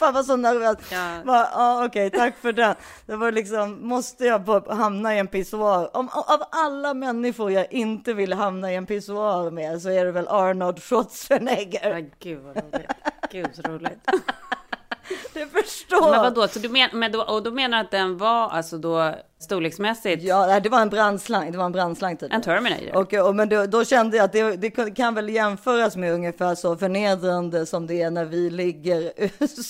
[0.00, 0.76] Han var så nervös.
[0.90, 1.22] Ja.
[1.24, 2.74] Bara, ah, okej, tack för det.
[3.06, 5.96] Det var liksom, måste jag hamna i en pissoar?
[5.96, 10.12] Om, av alla människor jag inte vill hamna i en pissoar med så är det
[10.12, 11.98] väl Arnold Schwarzenegger.
[11.98, 12.90] Ja, gud vad roligt.
[13.30, 14.10] Gud så roligt.
[15.34, 16.10] Du förstår.
[16.10, 19.14] Men vadå, så du men, men då, och då menar att den var alltså då
[19.42, 21.52] storleksmässigt Ja, det var en brandslang.
[21.52, 22.32] Det var en brandslang typ.
[22.32, 22.96] en Terminator?
[22.96, 26.54] Och, och, men då, då kände jag att det, det kan- väl jämföras med ungefär
[26.54, 29.12] så förnedrande som det är när vi ligger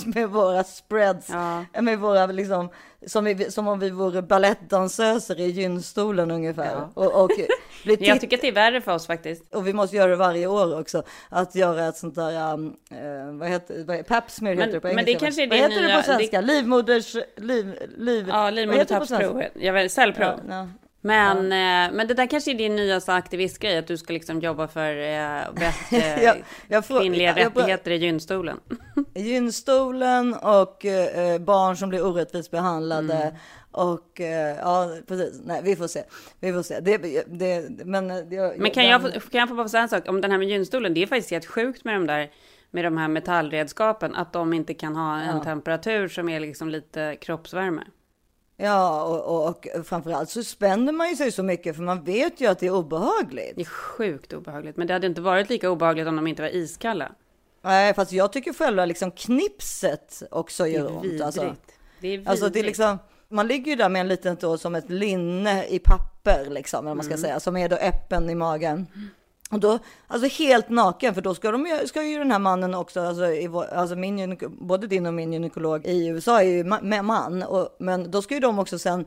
[0.15, 1.65] med våra spreads, Ja.
[1.83, 2.69] med våra liksom,
[3.07, 6.65] som, vi, som om vi vore balettdansöser i gynstolen ungefär.
[6.75, 6.91] Ja.
[6.95, 7.31] Och, och,
[7.85, 9.55] Jag tycker att det är värre för oss faktiskt.
[9.55, 13.33] och vi måste göra det varje år också, att göra ett sånt där, um, eh,
[13.39, 15.13] vad heter vad, pap smear Men- heter det på men engelska.
[15.19, 16.41] det kanske är vad det heter det nya- på svenska?
[16.41, 19.43] det- Livmoders, liv, liv, Ja, vad heter det livmodertappsprov.
[19.63, 20.41] Jag vet, cellprov.
[20.49, 20.69] Ja, ja.
[21.05, 24.69] Men, eh, men det där kanske är din nya aktivistgrej, att du ska liksom jobba
[24.69, 28.61] för eh, bättre Jag- jag frå- kvinnliga jag- jag- rättigheter i gynstolen.
[29.15, 33.15] gynstolen och eh, barn som blir orättvist behandlade.
[33.15, 33.35] Mm.
[33.71, 35.41] Och eh, ja, precis.
[35.45, 36.03] Nej, vi får se.
[36.41, 36.81] Vi får se.
[36.81, 36.97] Det,
[37.27, 40.09] det, men eh, det, Men kan jag, få, kan jag få bara säga en sak
[40.09, 40.95] om den här med gynstolen?
[40.95, 42.31] Det är faktiskt helt sjukt med de där
[42.71, 45.45] med de här metallredskapen, att de inte kan ha en Ja.
[45.45, 47.83] temperatur som är liksom lite kroppsvärme.
[48.63, 52.47] Ja, och, och, framförallt så spänner man ju sig så mycket för man vet ju
[52.47, 53.53] att det är obehagligt.
[53.57, 56.49] Det är sjukt obehagligt, men det hade inte varit lika obehagligt om de inte var
[56.49, 57.13] iskalla.
[57.63, 61.05] Nej, fast jag tycker själva liksom knipset också Det gör är ont.
[61.05, 61.23] vidrigt.
[61.25, 61.41] Alltså.
[61.41, 62.29] Det är vidrigt.
[62.29, 62.99] Alltså det är liksom,
[63.29, 66.95] man ligger ju där med en liten då som ett linne i papper liksom, eller
[66.95, 67.23] man ska Mm.
[67.23, 68.87] säga, som är då öppen i magen.
[69.53, 73.01] Och då, alltså helt naken, för då ska, de, ska ju den här mannen också,
[73.01, 77.05] alltså, i alltså min, både din och min gynekolog i USA är ju ma- med
[77.05, 79.05] man, och, men då ska ju de också sen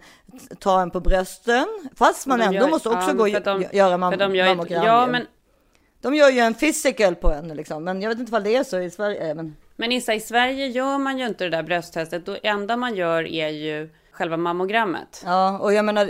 [0.59, 1.65] ta en på brösten,
[1.95, 4.45] fast man ändå gör- måste också ja, gå och de- gö- göra mam- de gör
[4.45, 4.83] mammogram.
[4.85, 5.25] Ja, men
[6.01, 8.63] De gör ju en physical på en liksom, men jag vet inte vad det är
[8.63, 9.33] så i Sverige.
[9.33, 9.55] Men...
[9.75, 12.25] Men Issa, i Sverige gör man ju inte det där brösttestet.
[12.25, 15.21] Det enda man gör är ju själva mammogrammet.
[15.25, 16.09] Ja, och jag menar,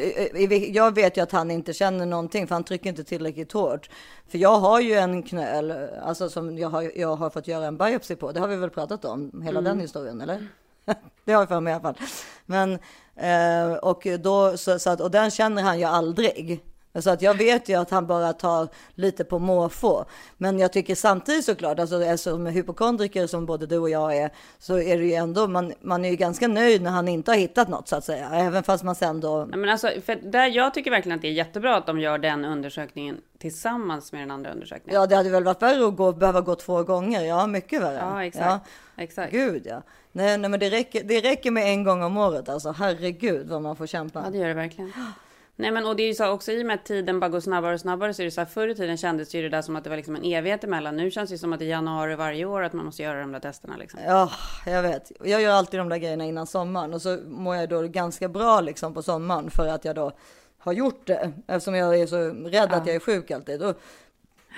[0.75, 3.89] jag vet ju att han inte känner någonting för han trycker inte tillräckligt hårt.
[4.27, 7.77] För jag har ju en knöl, alltså som jag har, jag har fått göra en
[7.77, 8.31] biopsi på.
[8.31, 10.47] Det har vi väl pratat om, hela den historien, eller?
[11.25, 11.97] det har jag för mig i alla fall.
[12.45, 12.73] Men,
[13.15, 16.63] eh, och då, så, så att, och den känner han ju aldrig.
[16.99, 20.05] Så att jag vet ju att han bara tar lite på måfå.
[20.37, 24.29] Men jag tycker samtidigt såklart, alltså som hypokondriker som både du och jag är,
[24.59, 27.37] så är det ju ändå, man, man är ju ganska nöjd när han inte har
[27.37, 28.29] hittat något så att säga.
[28.33, 31.31] Även fast man sen då Men alltså, för där, jag tycker verkligen att det är
[31.31, 35.01] jättebra att de gör den undersökningen tillsammans med den andra undersökningen.
[35.01, 37.21] Ja, det hade väl varit värre att gå, behöva gå två gånger.
[37.21, 37.99] Ja, mycket värre.
[38.01, 38.69] Ja, exakt.
[38.97, 39.31] exakt.
[39.31, 39.81] Gud, ja.
[40.11, 42.49] Nej, nej, men det räcker, det räcker med en gång om året.
[42.49, 44.21] Alltså, herregud vad man får kämpa.
[44.25, 44.93] Ja, det gör det verkligen.
[45.57, 47.39] Nej, men och det är ju så också i och med att tiden bara går
[47.39, 49.61] snabbare och snabbare så är det så här förr i tiden kändes ju det där
[49.61, 50.97] som att det var liksom en evighet emellan.
[50.97, 53.31] Nu känns det som att det är januari varje år att man måste göra de
[53.31, 53.99] där testerna liksom.
[54.05, 54.31] Ja,
[54.65, 55.11] jag vet.
[55.23, 58.61] Jag gör alltid de där grejerna innan sommaren och så mår jag då ganska bra
[58.61, 60.11] liksom på sommaren för att jag då
[60.57, 62.17] har gjort det eftersom jag är så
[62.49, 63.63] rädd att jag är sjuk alltid.
[63.63, 63.79] Och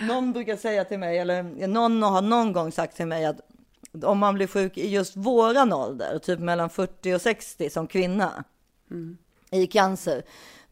[0.07, 3.39] någon brukar säga till mig, eller någon har någon gång sagt till mig att
[4.03, 8.43] om man blir sjuk i just våran ålder, typ mellan 40 och 60 som kvinna
[9.51, 10.23] i cancer,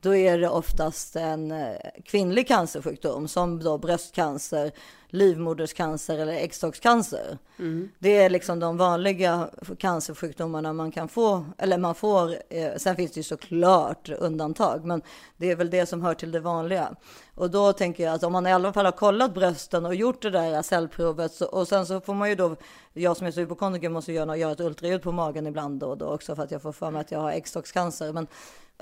[0.05, 1.75] då är det oftast en eh,
[2.05, 4.71] kvinnlig cancersjukdom som då bröstcancer,
[5.07, 7.37] livmoderscancer eller äggstockscancer.
[7.99, 9.49] Det är liksom de vanliga
[9.79, 12.35] cancersjukdomarna man kan få, eller man får.
[12.49, 15.01] Eh, sen finns det ju såklart undantag, men
[15.37, 16.95] det är väl det som hör till det vanliga.
[17.35, 20.21] Och då tänker jag att om man i alla fall har kollat brösten och gjort
[20.21, 22.55] det där cellprovet så, och sen så får man ju då,
[22.93, 25.97] jag som är så hypokondriker måste göra, göra ett ultraljud på magen ibland då och
[25.97, 28.13] då också för att jag får för mig att jag har äggstockscancer.
[28.13, 28.27] Men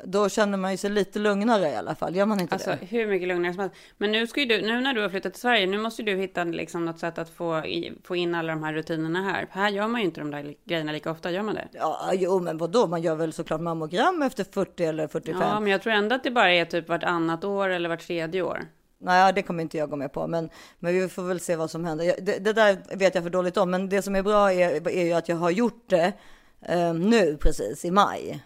[0.04, 2.86] då känner man ju sig lite lugnare i alla fall, gör man inte Alltså det?
[2.86, 3.76] hur mycket lugnare som helst.
[3.98, 6.16] Men nu ska ju du, nu när du har flyttat till Sverige, nu måste ju
[6.16, 9.48] du hitta liksom något sätt att få, i, få in alla de här rutinerna här.
[9.52, 11.68] Här gör man ju inte de där grejerna lika ofta, gör man det?
[11.72, 15.42] Ja, jo, men vadå, man gör väl såklart mammogram efter 40 eller 45.
[15.42, 18.42] Ja, men jag tror ändå att det bara är typ vartannat år eller vart tredje
[18.42, 18.66] år.
[18.98, 21.72] Nej, det kommer inte jag gå med på, men, men vi får väl se vad
[21.72, 22.16] som händer.
[22.22, 25.06] Det, det där vet jag för dåligt om, men det som är bra är, är
[25.06, 26.14] ju att jag har gjort det
[26.62, 28.44] eh, nu precis i maj.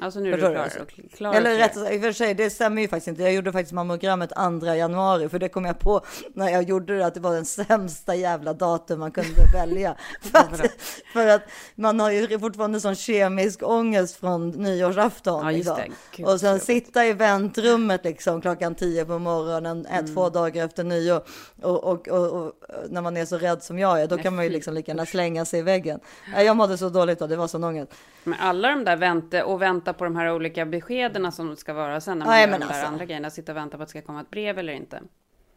[0.00, 0.78] Alltså nu är du klar Alltså?
[1.16, 1.34] klar.
[1.34, 3.22] Eller rätt sagt, i och för sig, det stämmer ju faktiskt inte.
[3.22, 6.00] Jag gjorde faktiskt mammogrammet 2 januari, för det kom jag på
[6.34, 9.96] när jag gjorde det, att det var den sämsta jävla datum man kunde välja.
[10.20, 10.70] För att,
[11.12, 11.42] för att
[11.74, 15.44] man har ju fortfarande sån kemisk ångest från nyårsafton.
[15.44, 15.76] Ja, liksom.
[16.16, 20.14] Gud, och sen sitta i väntrummet liksom klockan 10 på morgonen, ett, Mm.
[20.14, 21.22] två dagar efter nyår.
[21.62, 22.52] Och, och, och, och
[22.88, 25.06] när man är så rädd som jag är, då kan man ju liksom lika gärna
[25.06, 26.00] slänga sig i väggen.
[26.36, 27.92] Jag mådde så dåligt då, det var sån ångest.
[28.24, 32.00] Men alla de där vänta och vänta på de här olika beskeden som ska vara
[32.00, 32.86] sen när man Nej, gör de där alltså.
[32.86, 35.02] andra grejerna, sitta och vänta på att det ska komma ett brev eller inte.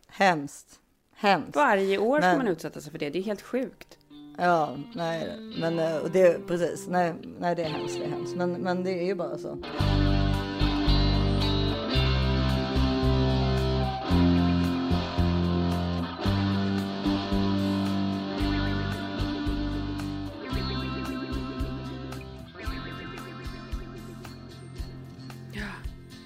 [0.08, 0.80] Hemskt.
[1.16, 1.56] Hemskt.
[1.56, 3.98] Varje år Men- man utsätta sig för det, det är helt sjukt.
[4.38, 6.88] Ja, nej, men eh, och det precis.
[6.88, 8.36] Nej, nej, det är hemskt, det är hemskt.
[8.36, 9.58] Men, men det är ju bara så.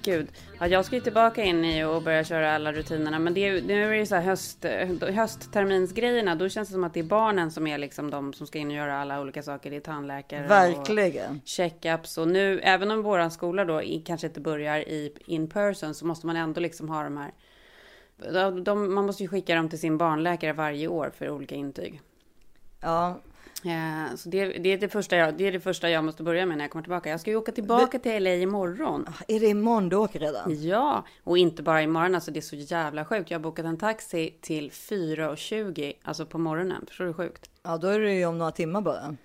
[0.03, 0.27] Gud,
[0.59, 3.83] ja, jag ska ju tillbaka in i och börja köra alla rutinerna, men det nu
[3.83, 4.65] är det ju så här höst,
[5.01, 8.59] höstterminsgrejerna, då känns det som att det är barnen som är liksom de som ska
[8.59, 11.31] in och göra alla olika saker, det är tandläkare Verkligen.
[11.31, 15.93] och checkups och nu, även om våran skola då kanske inte börjar i in person
[15.93, 17.31] så måste man ändå liksom ha de här,
[18.33, 22.01] de, de, man måste ju skicka dem till sin barnläkare varje år för olika intyg.
[22.81, 23.19] Ja,
[23.65, 26.45] Eh, så det, det, är det, första jag, det är det första jag måste börja
[26.45, 27.09] med när jag kommer tillbaka.
[27.09, 29.05] Jag ska ju åka tillbaka till LA imorgon.
[29.27, 30.63] är det imorgon du åker redan?
[30.63, 33.31] Ja, och inte bara imorgon, alltså det är så jävla sjukt.
[33.31, 36.85] Jag har bokat en taxi till 4.20, alltså på morgonen.
[36.87, 37.49] Förstår du hur sjukt?
[37.63, 39.15] Ja, då är det ju om några timmar bara.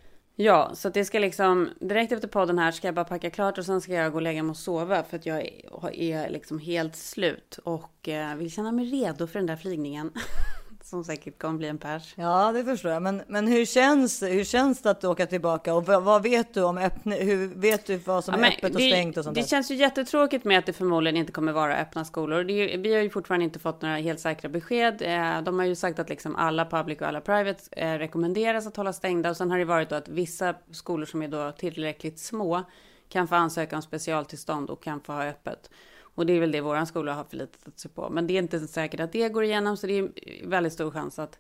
[0.41, 3.65] Ja, så det ska liksom, direkt efter podden här ska jag bara packa klart och
[3.65, 6.59] sen ska jag gå och lägga mig och sova för att jag är, är liksom
[6.59, 10.11] helt slut och eh, vill känna mig redo för den där flygningen.
[10.91, 12.15] Som säkert kommer bli en pers.
[12.17, 13.03] Ja, det förstår jag.
[13.03, 15.75] Men, men hur, känns, hur känns det att åka tillbaka?
[15.75, 18.75] Och vad, vad vet du om öppna, hur vet du vad som Ja, är öppet
[18.75, 19.49] och det, stängt och sånt Det där?
[19.49, 22.45] känns ju jättetråkigt med att det förmodligen inte kommer vara öppna skolor.
[22.45, 25.03] Det vi har ju fortfarande inte fått några helt säkra besked.
[25.03, 28.77] Eh, De har ju sagt att liksom alla public och alla private eh, rekommenderas att
[28.77, 29.31] hålla stängda.
[29.31, 32.65] Och sen har det varit då att vissa skolor som är då tillräckligt små
[33.09, 35.71] kan få ansöka om specialtillstånd och kan få ha öppet.
[36.19, 38.11] Och det är väl det våran skola har förlitat sig på.
[38.11, 40.11] Men det är inte säkert att det går igenom, så det är
[40.49, 41.39] väldigt stor chans att,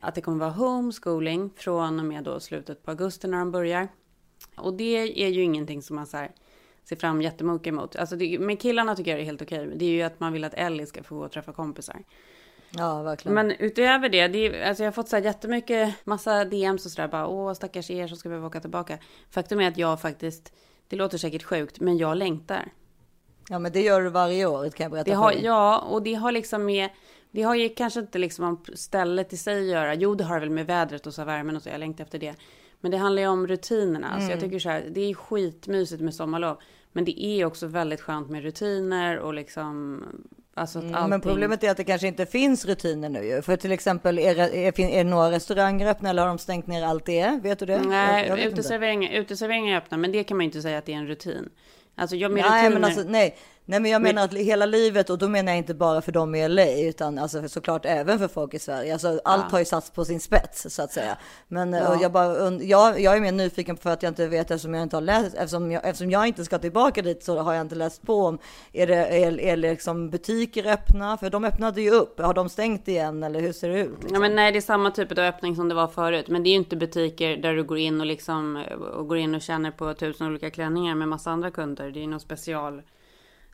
[0.00, 3.88] att det kommer vara homeschooling från och med då slutet på augusti när de börjar.
[4.56, 6.30] Och det är ju ingenting som man så här,
[6.84, 7.96] ser fram jättemycket emot.
[7.96, 9.72] Alltså det, med killarna tycker jag det är helt okej.
[9.76, 12.04] Det är ju att man vill att Ellie ska få gå och träffa kompisar.
[12.70, 13.34] Ja, verkligen.
[13.34, 16.92] Men utöver det, det är, alltså jag har fått så här jättemycket, massa DMs och
[16.92, 18.98] sådär bara, åh stackars er som ska behöva åka tillbaka.
[19.30, 20.52] Faktum är att jag faktiskt,
[20.88, 22.72] det låter säkert sjukt, men jag längtar.
[23.48, 25.44] Ja, men det gör du varje år kan jag berätta Det har, för dig.
[25.44, 26.88] ja, och det har liksom med,
[27.30, 29.94] det har ju kanske inte liksom om stället i sig att göra.
[29.94, 32.34] Jo, det har väl med vädret och så värmen och så, jag längtar efter det.
[32.80, 34.08] Men det handlar ju om rutinerna.
[34.10, 34.30] Så Mm.
[34.30, 36.56] jag tycker så här, det är skitmysigt med sommarlov.
[36.92, 40.02] Men det är också väldigt skönt med rutiner och liksom,
[40.54, 41.10] alltså Mm, allting...
[41.10, 43.42] Men problemet är att det kanske inte finns rutiner nu ju.
[43.42, 47.04] För till exempel, är, är, är några restauranger öppna eller har de stängt ner allt
[47.06, 47.40] det?
[47.42, 47.80] Vet du det?
[47.80, 51.06] Nej, uteserveringar är öppna, men det kan man ju inte säga att det är en
[51.06, 51.48] rutin.
[51.96, 53.36] Alltså jag med Nej, men alltså, nej.
[53.66, 56.12] Nej, men jag Men- menar att hela livet och då menar jag inte bara för
[56.12, 58.92] dem i LA utan alltså såklart även för folk i Sverige.
[58.92, 61.16] Alltså allt har ju satts på sin spets så att säga.
[61.48, 61.88] Men Ja.
[61.96, 64.82] och jag, bara, jag, jag är mer nyfiken för att jag inte vet eftersom jag
[64.82, 67.74] inte har läst, eftersom jag, eftersom jag inte ska tillbaka dit så har jag inte
[67.74, 68.38] läst på om,
[68.72, 71.16] är det är, är liksom butiker öppna?
[71.16, 73.90] För de öppnade ju upp, har de stängt igen eller hur ser det ut?
[74.00, 74.10] Liksom?
[74.14, 76.28] Ja, men nej, det är samma typ av öppning som det var förut.
[76.28, 78.64] Men det är ju inte butiker där du går in och liksom
[78.96, 81.90] och går in och känner på tusen olika klänningar med massa andra kunder.
[81.90, 82.82] Det är ju någon special.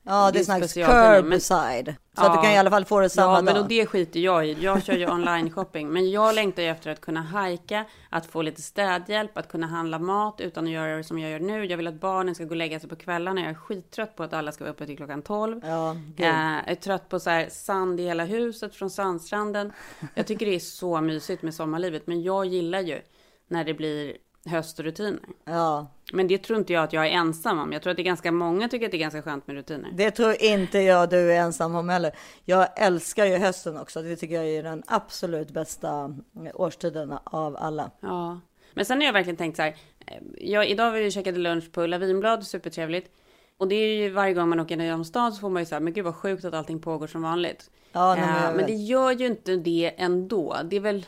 [0.02, 1.94] Ja, det är sån här men- curbside.
[2.16, 2.42] Så att du Ja.
[2.42, 3.62] kan i alla fall få det samma Ja, men dag.
[3.62, 4.52] och det skiter jag i.
[4.60, 5.88] Jag kör ju online shopping.
[5.88, 9.98] Men jag längtar ju efter att kunna hajka, att få lite städhjälp, att kunna handla
[9.98, 11.64] mat utan att göra det som jag gör nu.
[11.64, 13.40] Jag vill att barnen ska gå och lägga sig på kvällarna.
[13.40, 15.60] Jag är skittrött på att alla ska vara uppe till klockan 12.
[15.64, 15.90] Ja.
[16.16, 19.72] Eh, jag är trött på så här sand i hela huset från sandstranden.
[20.14, 22.06] Jag tycker det är så mysigt med sommarlivet.
[22.06, 23.00] Men jag gillar ju
[23.48, 25.20] när det blir höstrutiner.
[25.44, 27.72] Ja, Men det tror inte jag att jag är ensam om.
[27.72, 29.90] Jag tror att det är ganska många tycker att det är ganska skönt med rutiner.
[29.92, 32.12] Det tror inte jag du är ensam om heller.
[32.44, 34.02] Jag älskar ju hösten också.
[34.02, 36.16] Det tycker jag är den absolut bästa
[36.54, 37.90] årstiden av alla.
[38.00, 38.40] Ja.
[38.74, 39.76] Men sen har jag verkligen tänkt så här.
[40.06, 43.10] eh, Jag, idag var vi käkade lunch på Ulla Vinblad, supertrevligt.
[43.58, 45.74] Och det är ju varje gång man åker genom stan så får man ju så
[45.74, 47.70] här, men gud vad sjukt att allting pågår som vanligt.
[47.92, 50.56] Ja, nej, men Eh, men det gör ju inte det ändå.
[50.64, 51.06] Det är väl,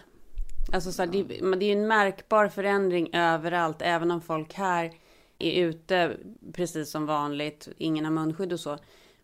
[0.72, 4.54] alltså så här, det, men det är ju en märkbar förändring överallt, även om folk
[4.54, 4.92] här
[5.38, 6.16] är ute
[6.52, 8.78] precis som vanligt, ingen har munskydd och så.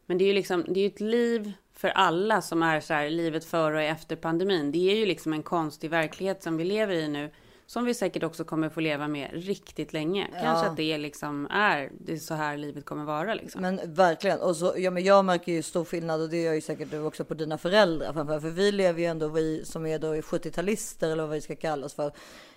[0.07, 3.11] Men det är ju liksom, det är ett liv för alla som är så här,
[3.11, 4.73] livet före och efter pandemin.
[4.73, 7.31] Det är ju liksom en konstig verklighet som vi lever i nu.
[7.71, 10.29] Som vi säkert också kommer få leva med riktigt länge.
[10.43, 13.63] Kanske att det liksom är, det är så här livet kommer vara liksom.
[13.63, 14.41] Men verkligen.
[14.41, 17.01] Och så, ja, men jag märker ju stor skillnad och det gör ju säkert du
[17.01, 18.13] också på dina föräldrar.
[18.13, 18.41] Framför.
[18.41, 21.87] För vi lever ju ändå, vi som är då 70-talister eller vad vi ska kalla
[21.87, 22.13] oss för.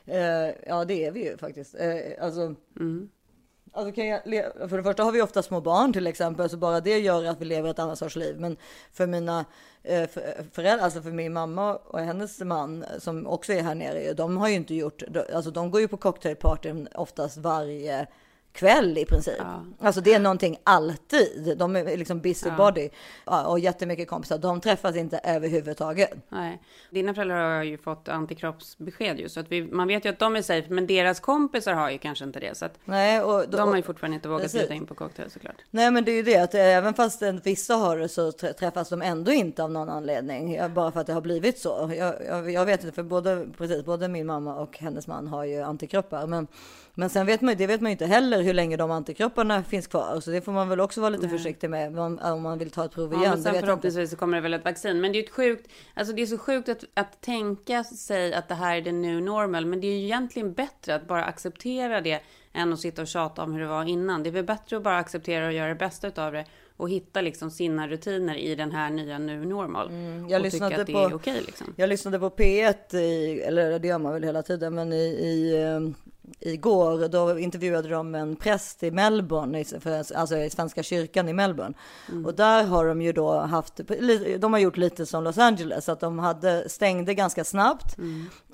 [0.05, 1.75] Eh, ja, det är vi ju faktiskt.
[1.75, 2.55] Eh, alltså,
[3.73, 4.21] Alltså kan jag,
[4.69, 7.41] för det första har vi ofta små barn till exempel, så bara det gör att
[7.41, 8.39] vi lever ett annat sorts liv.
[8.39, 8.57] Men
[8.91, 9.45] för mina
[9.83, 10.09] eh,
[10.51, 14.47] föräldrar, alltså för min mamma och hennes man som också är här nere, de har
[14.47, 15.03] ju inte gjort,
[15.33, 18.07] alltså de går ju på cocktailpartyn oftast varje
[18.53, 19.35] kväll i princip.
[19.39, 19.65] Ja.
[19.79, 21.55] Alltså det är någonting alltid.
[21.57, 22.89] De är liksom busybody
[23.25, 23.45] ja.
[23.45, 24.37] och jättemycket kompisar.
[24.37, 26.11] De träffas inte överhuvudtaget.
[26.29, 26.61] Nej.
[26.89, 30.35] Dina föräldrar har ju fått antikroppsbesked ju, så att vi, man vet ju att de
[30.35, 32.57] är safe, men deras kompisar har ju kanske inte det.
[32.57, 34.59] Så att Nej, och de har ju fortfarande inte vågat Precis.
[34.59, 35.55] bjuda in på cocktail såklart.
[35.69, 38.89] Nej men det är ju det att även fast vissa har det så trä- träffas
[38.89, 40.59] de ändå inte av någon anledning.
[40.73, 41.91] Bara för att det har blivit så.
[41.97, 45.45] Jag, jag, jag vet inte för både, precis, både min mamma och hennes man har
[45.45, 46.27] ju antikroppar.
[46.27, 46.47] Men,
[46.93, 49.87] men sen vet man, det vet man ju inte heller hur länge de antikropparna finns
[49.87, 50.19] kvar.
[50.19, 52.91] Så det får man väl också vara lite försiktig med om, man vill ta ett
[52.91, 53.29] prov Ja, igen.
[53.31, 55.01] men det sen förhoppningsvis så kommer det väl ett vaccin.
[55.01, 58.47] Men det är ett sjukt, alltså det är så sjukt att, att tänka sig att
[58.47, 59.65] det här är the new normal.
[59.65, 62.19] Men det är ju egentligen bättre att bara acceptera det
[62.53, 64.23] än att sitta och tjata om hur det var innan.
[64.23, 66.45] Det är väl bättre att bara acceptera och göra det bästa utav det
[66.77, 69.87] och hitta liksom sina rutiner i den här nya new normal.
[69.89, 71.73] Mm, jag och lyssnade tycka att det på- är okej liksom.
[71.77, 75.61] Jag lyssnade på P1, i, eller det gör man väl hela tiden, men i, i,
[75.63, 75.79] eh,
[76.39, 81.73] igår då intervjuade de en präst i Melbourne, för, alltså i Svenska kyrkan i Melbourne.
[82.25, 83.79] Och där har de ju då haft,
[84.39, 87.95] de har gjort lite som Los Angeles, att de hade, stängde ganska snabbt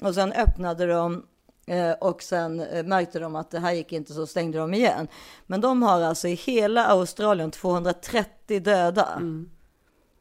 [0.02, 1.24] och sen öppnade de
[1.68, 5.08] eh, och sen eh, märkte de att det här gick inte så stängde de igen.
[5.46, 9.22] Men de har alltså i hela Australien 230 döda.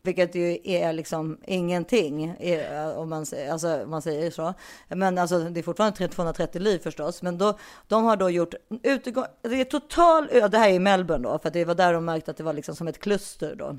[0.06, 4.54] Vilket ju är liksom ingenting eh, om man, säger- alltså, om man säger så.
[4.88, 7.22] Men alltså det är fortfarande 230 liv förstås.
[7.22, 11.28] Men då, de har då gjort utegång, det är total, det här är i Melbourne
[11.28, 13.76] då, för det var där de märkte att det var liksom som ett kluster då.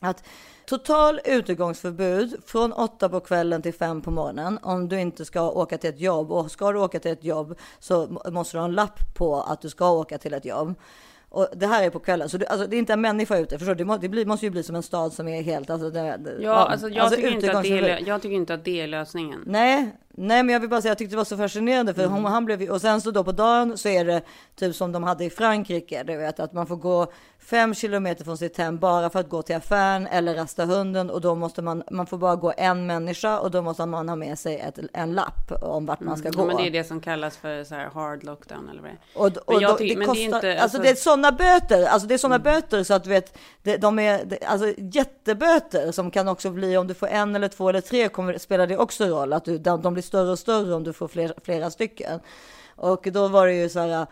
[0.00, 0.24] Att
[0.66, 5.78] total utegångsförbud från åtta på kvällen till fem på morgonen om du inte ska åka
[5.78, 6.32] till ett jobb.
[6.32, 9.60] Och ska du åka till ett jobb så måste du ha en lapp på att
[9.60, 10.74] du ska åka till ett jobb.
[11.30, 13.58] Och det här är på kvällen, så det, alltså, det är inte en människa ute.
[13.58, 13.78] Förstår du?
[13.78, 15.70] Det, må, det blir, måste ju bli som en stad som är helt...
[15.70, 18.80] Alltså, det, Ja, alltså, jag, tycker inte att det är, jag tycker inte att det
[18.80, 19.42] är lösningen.
[19.46, 22.14] Nej, nej, men jag vill bara säga jag tyckte det var så fascinerande för Mm.
[22.14, 24.22] hon, han blev och sen så då på dagen så är det
[24.56, 28.38] typ som de hade i Frankrike, du vet att man får gå fem kilometer från
[28.38, 31.82] sitt hem bara för att gå till affären eller rasta hunden och då måste man,
[31.90, 35.12] man får bara gå en människa och då måste man ha med sig ett, en
[35.14, 36.44] lapp om vart man ska Ja, gå.
[36.46, 39.20] men det är det som kallas för så här hard lockdown eller vad det är.
[39.20, 42.08] Och, och då, det men det är inte- alltså, alltså- det är sådana böter, alltså
[42.08, 46.10] det är sådana böter så att du vet, det, de är det, alltså jätteböter som
[46.10, 49.04] kan också bli om du får en eller två eller tre kommer, spelar det också
[49.04, 52.20] roll att du, de, de blir större och större om du får fler, flera stycken.
[52.76, 54.06] Och då var det ju så här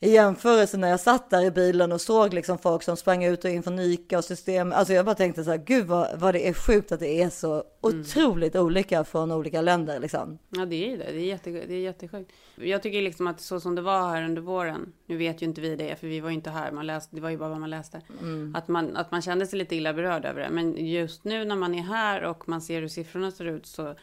[0.00, 3.44] i jämförelse när jag satt där i bilen och såg liksom folk som sprang ut
[3.44, 4.72] och in från Ica och system.
[4.72, 7.30] Alltså jag bara tänkte så här, gud vad, vad det är sjukt att det är
[7.30, 10.38] så otroligt olika från olika länder liksom.
[10.48, 11.04] Ja, det är ju det.
[11.04, 12.32] Det är, jätte, det är jättesjukt.
[12.56, 15.60] Jag tycker liksom att så som det var här under våren, nu vet ju inte
[15.60, 17.60] vi det, för vi var ju inte här, man läste, det var ju bara vad
[17.60, 18.00] man läste,
[18.54, 20.50] att, man, att man kände sig lite illa berörd över det.
[20.50, 23.94] Men just nu när man är här och man ser hur siffrorna ser ut så...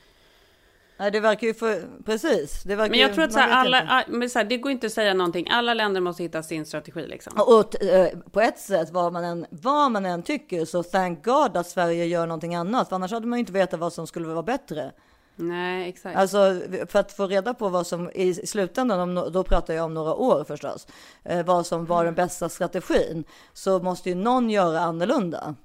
[0.97, 2.63] Nej, det verkar ju för, precis.
[2.63, 4.71] Det verkar Men jag ju, tror att så här, alla, men så här, det går
[4.71, 5.47] inte att säga någonting.
[5.49, 7.33] Alla länder måste hitta sin strategi liksom.
[7.37, 11.57] Och eh, på ett sätt, vad man, än, vad man än tycker, så thank God
[11.57, 12.89] att Sverige gör någonting annat.
[12.89, 14.91] För annars hade man ju inte vetat vad som skulle vara bättre.
[15.35, 16.17] Nej, exakt.
[16.17, 19.93] Alltså för att få reda på vad som i slutändan, om, då pratar jag om
[19.93, 20.87] några år förstås,
[21.23, 23.23] eh, vad som var den bästa strategin,
[23.53, 25.55] så måste ju någon göra annorlunda.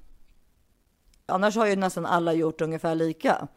[1.27, 3.49] Annars har ju nästan alla gjort ungefär lika,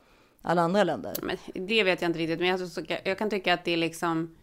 [0.43, 1.13] alla andra länder.
[1.21, 4.35] Men det vet jag inte riktigt, men jag, jag kan tycka att det är liksom...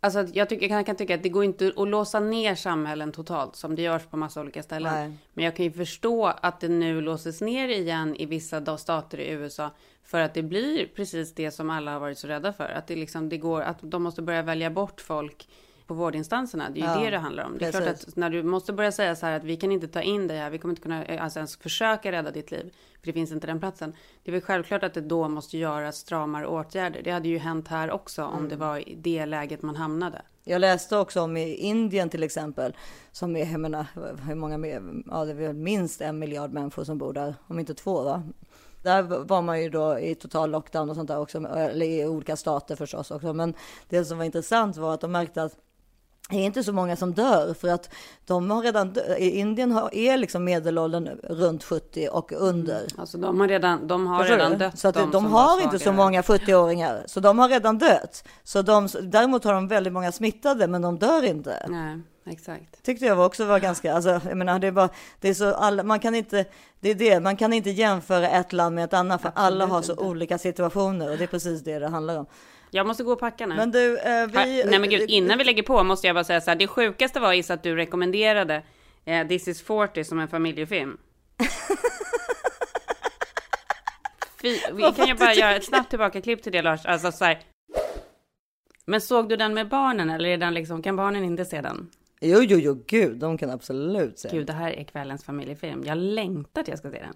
[0.00, 3.56] Alltså jag, tycker, jag kan tycka att det går inte att låsa ner samhällen totalt
[3.56, 4.94] som det görs på massa olika ställen.
[4.94, 5.18] Nej.
[5.32, 9.30] Men jag kan ju förstå att det nu låses ner igen i vissa stater i
[9.30, 9.70] USA
[10.02, 12.68] för att det blir precis det som alla har varit så rädda för.
[12.68, 15.48] Att det liksom, det går, att de måste börja välja bort folk
[15.86, 16.70] på vårdinstanserna.
[16.70, 17.58] Det är ju Ja, det det handlar om.
[17.58, 18.08] Det är klart precis.
[18.08, 20.38] att när du måste börja säga så här att vi kan inte ta in dig
[20.38, 23.32] här, vi kommer inte kunna eh, alltså ens försöka rädda ditt liv, för det finns
[23.32, 23.92] inte den platsen.
[24.22, 27.02] Det är väl självklart att det då måste göras stramare åtgärder.
[27.02, 28.48] Det hade ju hänt här också om Mm.
[28.48, 30.22] det var i det läget man hamnade.
[30.44, 32.76] Jag läste också om i Indien till exempel,
[33.12, 33.86] som är, jag menar,
[34.26, 34.66] hur många
[35.06, 38.22] ja det är väl minst en miljard människor som bor där, om inte två va?
[38.82, 42.36] Där var man ju då i total lockdown och sånt där också, eller i olika
[42.36, 43.32] stater förstås också.
[43.32, 43.54] Men
[43.88, 45.56] det som var intressant var att de märkte att
[46.30, 47.94] det är inte så många som dör för att
[48.26, 52.86] de har redan i Indien har, är liksom medelåldern runt 70 och under.
[52.96, 54.78] Alltså de har redan, de har redan dött.
[54.78, 58.24] Så att de, som har inte så många 40-åringar, så de har redan dött.
[58.44, 61.66] Så de, däremot har de väldigt många smittade, men de dör inte.
[61.68, 62.82] Nej, exakt.
[62.82, 64.88] Tyckte jag också var ganska, alltså, jag menar, det är bara,
[65.20, 66.44] det är så alla, man kan inte,
[66.80, 69.82] det är det, man kan inte jämföra ett land med ett annat, för alla har
[69.82, 70.04] så inte.
[70.04, 72.26] olika situationer och det är precis det det handlar om.
[72.74, 73.54] Jag måste gå och packa nu.
[73.54, 74.64] Men du, eh, vi...
[74.64, 76.56] Nej men gud, innan vi lägger på måste jag bara säga så här.
[76.56, 78.62] Det sjukaste var is att du rekommenderade
[79.04, 80.96] eh, This is 40 som en familjefilm.
[84.42, 86.86] Fy, vi kan ju bara göra ett snabbt tillbakaklipp till det Lars.
[86.86, 87.38] Alltså så här.
[88.84, 91.90] Men såg du den med barnen eller är den liksom, kan barnen inte se den?
[92.20, 94.28] Jo, jo, jo, gud, de kan absolut se.
[94.32, 95.84] Gud, det här är kvällens familjefilm.
[95.86, 97.14] Jag längtar till jag ska se den.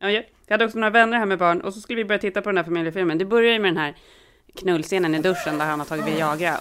[0.00, 2.42] Ja, jag hade också några vänner här med barn och så skulle vi börja titta
[2.42, 3.18] på den här familjefilmen.
[3.18, 3.94] Det börjar ju med den här
[4.54, 6.60] knullscenen i duschen där han har tagit Viagra.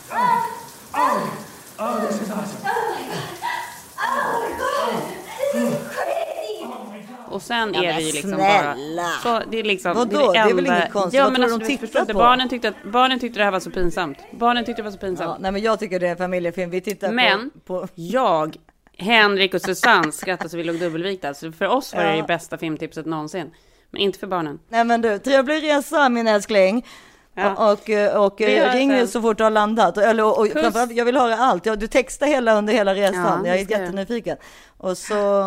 [7.30, 8.76] Och sen är det ju liksom snälla.
[9.24, 9.40] bara...
[9.42, 9.94] Så det är liksom...
[9.94, 10.32] Vadå?
[10.32, 11.14] Det är väl enda- inget konstigt.
[11.14, 12.14] Ja, Vad men tror alltså, de tittar på?
[12.14, 14.18] Barnen tyckte, att, barnen tyckte det här var så pinsamt.
[14.32, 15.30] Barnen tyckte det var så pinsamt.
[15.30, 16.70] Ja, nej, men jag tycker det är en familjefilm.
[16.70, 17.82] Vi tittar Men på...
[17.82, 18.56] på jag,
[18.98, 21.34] Henrik och Susanne skrattade så vi låg dubbelvikta.
[21.34, 22.16] Så för oss var det Ja.
[22.22, 23.52] det bästa filmtipset någonsin.
[23.92, 24.60] Men inte för barnen.
[24.70, 26.86] Nej men du, trevlig resa min älskling.
[27.34, 27.56] Ja.
[27.72, 29.08] Och, och, och Vi hörs ring sen.
[29.08, 29.98] så fort du har landat.
[29.98, 30.48] Eller, och, och,
[30.92, 31.64] jag vill höra allt.
[31.64, 33.46] Du textar hela under hela resan.
[33.46, 34.38] Ja, jag är jättenyfiken.
[34.78, 35.42] Och så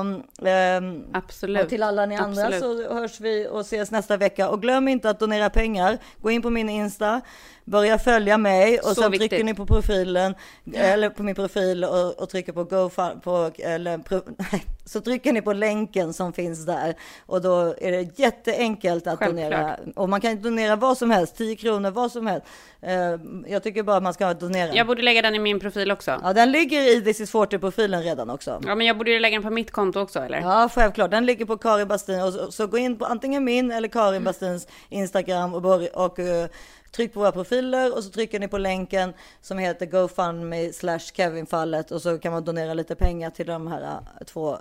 [0.44, 1.62] ehm, Absolut.
[1.62, 2.88] och till alla ni andra Absolut.
[2.88, 4.48] så hörs vi och ses nästa vecka.
[4.48, 5.98] Och glöm inte att donera pengar.
[6.20, 7.20] Gå in på min Insta,
[7.64, 9.30] börja följa mig och Så sen viktigt.
[9.30, 10.34] trycker ni på profilen
[10.74, 14.20] eller på min profil och, och trycker på GoFund på eller pro,
[14.52, 16.94] nej, så trycker ni på länken som finns där
[17.26, 19.50] och då är det jätteenkelt att Självklart.
[19.50, 22.46] donera och man kan donera vad som helst, 10 kronor, vad som helst.
[22.82, 23.16] Eh,
[23.46, 24.74] jag tycker bara man ska donera.
[24.74, 26.20] Jag borde lägga den i min profil också.
[26.22, 28.60] Ja, den ligger i This is 40 profilen redan också.
[28.66, 30.40] Ja, men jag borde ju lägga den på mitt konto också, eller?
[30.40, 31.10] Ja, självklart.
[31.10, 32.22] Den ligger på Karin Bastin.
[32.22, 36.18] Och så, så gå in på antingen min eller Karin Bastins Instagram och, bör, och
[36.18, 36.48] eh,
[36.92, 41.90] tryck på våra profiler och så trycker ni på länken som heter GoFundMe slash Kevinfallet
[41.90, 44.58] och så kan man donera lite pengar till de här eh, två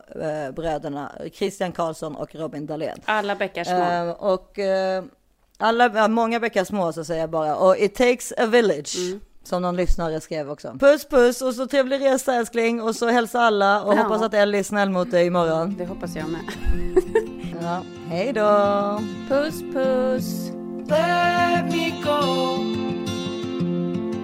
[0.56, 3.02] bröderna Christian Karlsson och Robin Dahlén.
[3.06, 4.12] Alla bäckar små.
[4.12, 4.60] Och
[5.60, 7.56] alla, många bäckar små så säger jag bara.
[7.56, 8.96] Och it takes a village.
[9.44, 10.74] Som någon lyssnare skrev också.
[10.80, 13.98] Puss puss och så trevlig resa älskling och så hälsa alla och Ja.
[14.04, 15.76] hoppas att Ellie är snäll mot dig imorgon.
[15.78, 16.42] Det hoppas jag med.
[17.62, 19.02] Ja, hej då!
[19.30, 20.52] Puss puss!
[20.90, 22.64] let me go.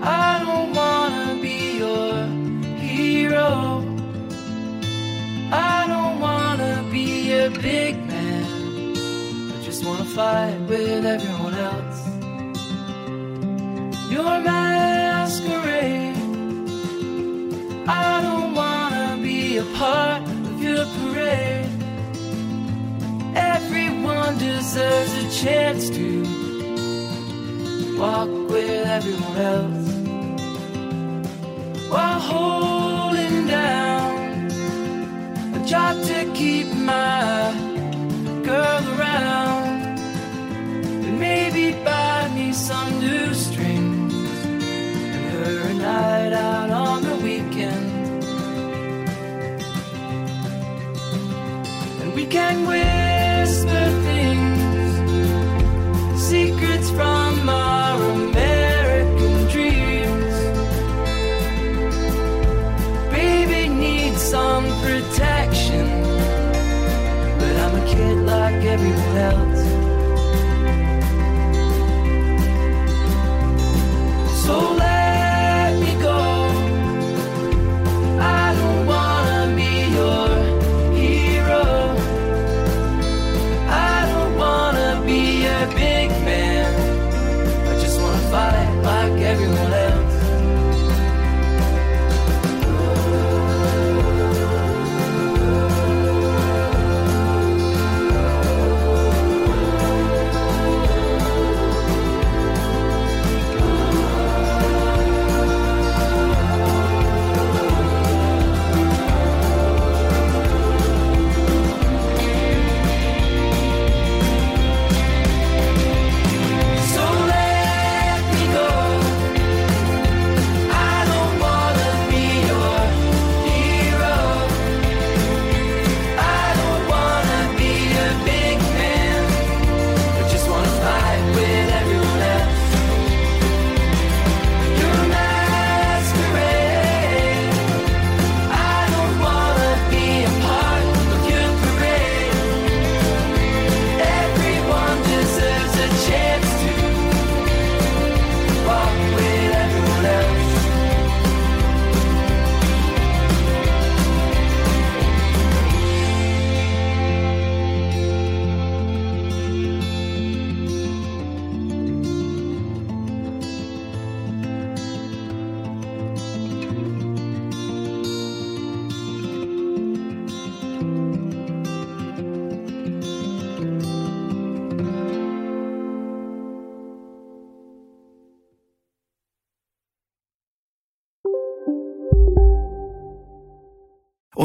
[0.03, 2.13] I don't wanna be your
[2.79, 3.83] hero.
[5.51, 8.14] I don't wanna be a big man.
[9.97, 11.99] Wanna fight with everyone else.
[14.11, 16.17] Your masquerade.
[17.87, 21.69] I don't wanna be a part of your parade.
[23.35, 26.07] Everyone deserves a chance to
[27.97, 29.87] walk with everyone else
[31.89, 34.49] while holding down
[35.55, 37.53] a job to keep my
[38.43, 39.55] girl around
[42.56, 44.14] some new strings
[44.45, 48.24] and her a night out on the weekend
[52.01, 54.56] and we can whisper things
[56.36, 60.36] secrets from our American dreams.
[63.12, 65.86] Baby needs some protection,
[67.39, 69.55] but I'm a kid like everyone else.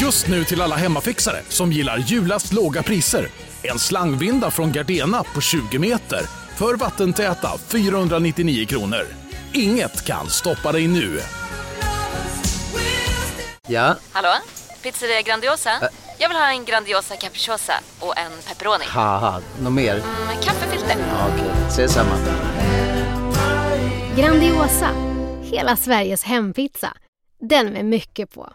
[0.00, 3.28] Just nu till alla hemmafixare som gillar julast låga priser.
[3.62, 6.20] En slangvinda från Gardena på 20 meter
[6.56, 9.06] för vattentäta 499 kronor.
[9.52, 11.20] Inget kan stoppa dig nu.
[13.68, 14.28] Ja, Hallå?
[14.82, 15.70] Pizzeria Grandiosa?
[16.18, 18.84] Jag vill ha en Grandiosa capriciosa och en pepperoni.
[19.60, 19.94] något mer?
[20.26, 20.96] Med kaffefilter.
[20.98, 22.16] Ja, Okej, ses samma.
[24.16, 24.88] Grandiosa,
[25.42, 26.92] hela Sveriges hempizza.
[27.48, 28.54] Den med mycket på.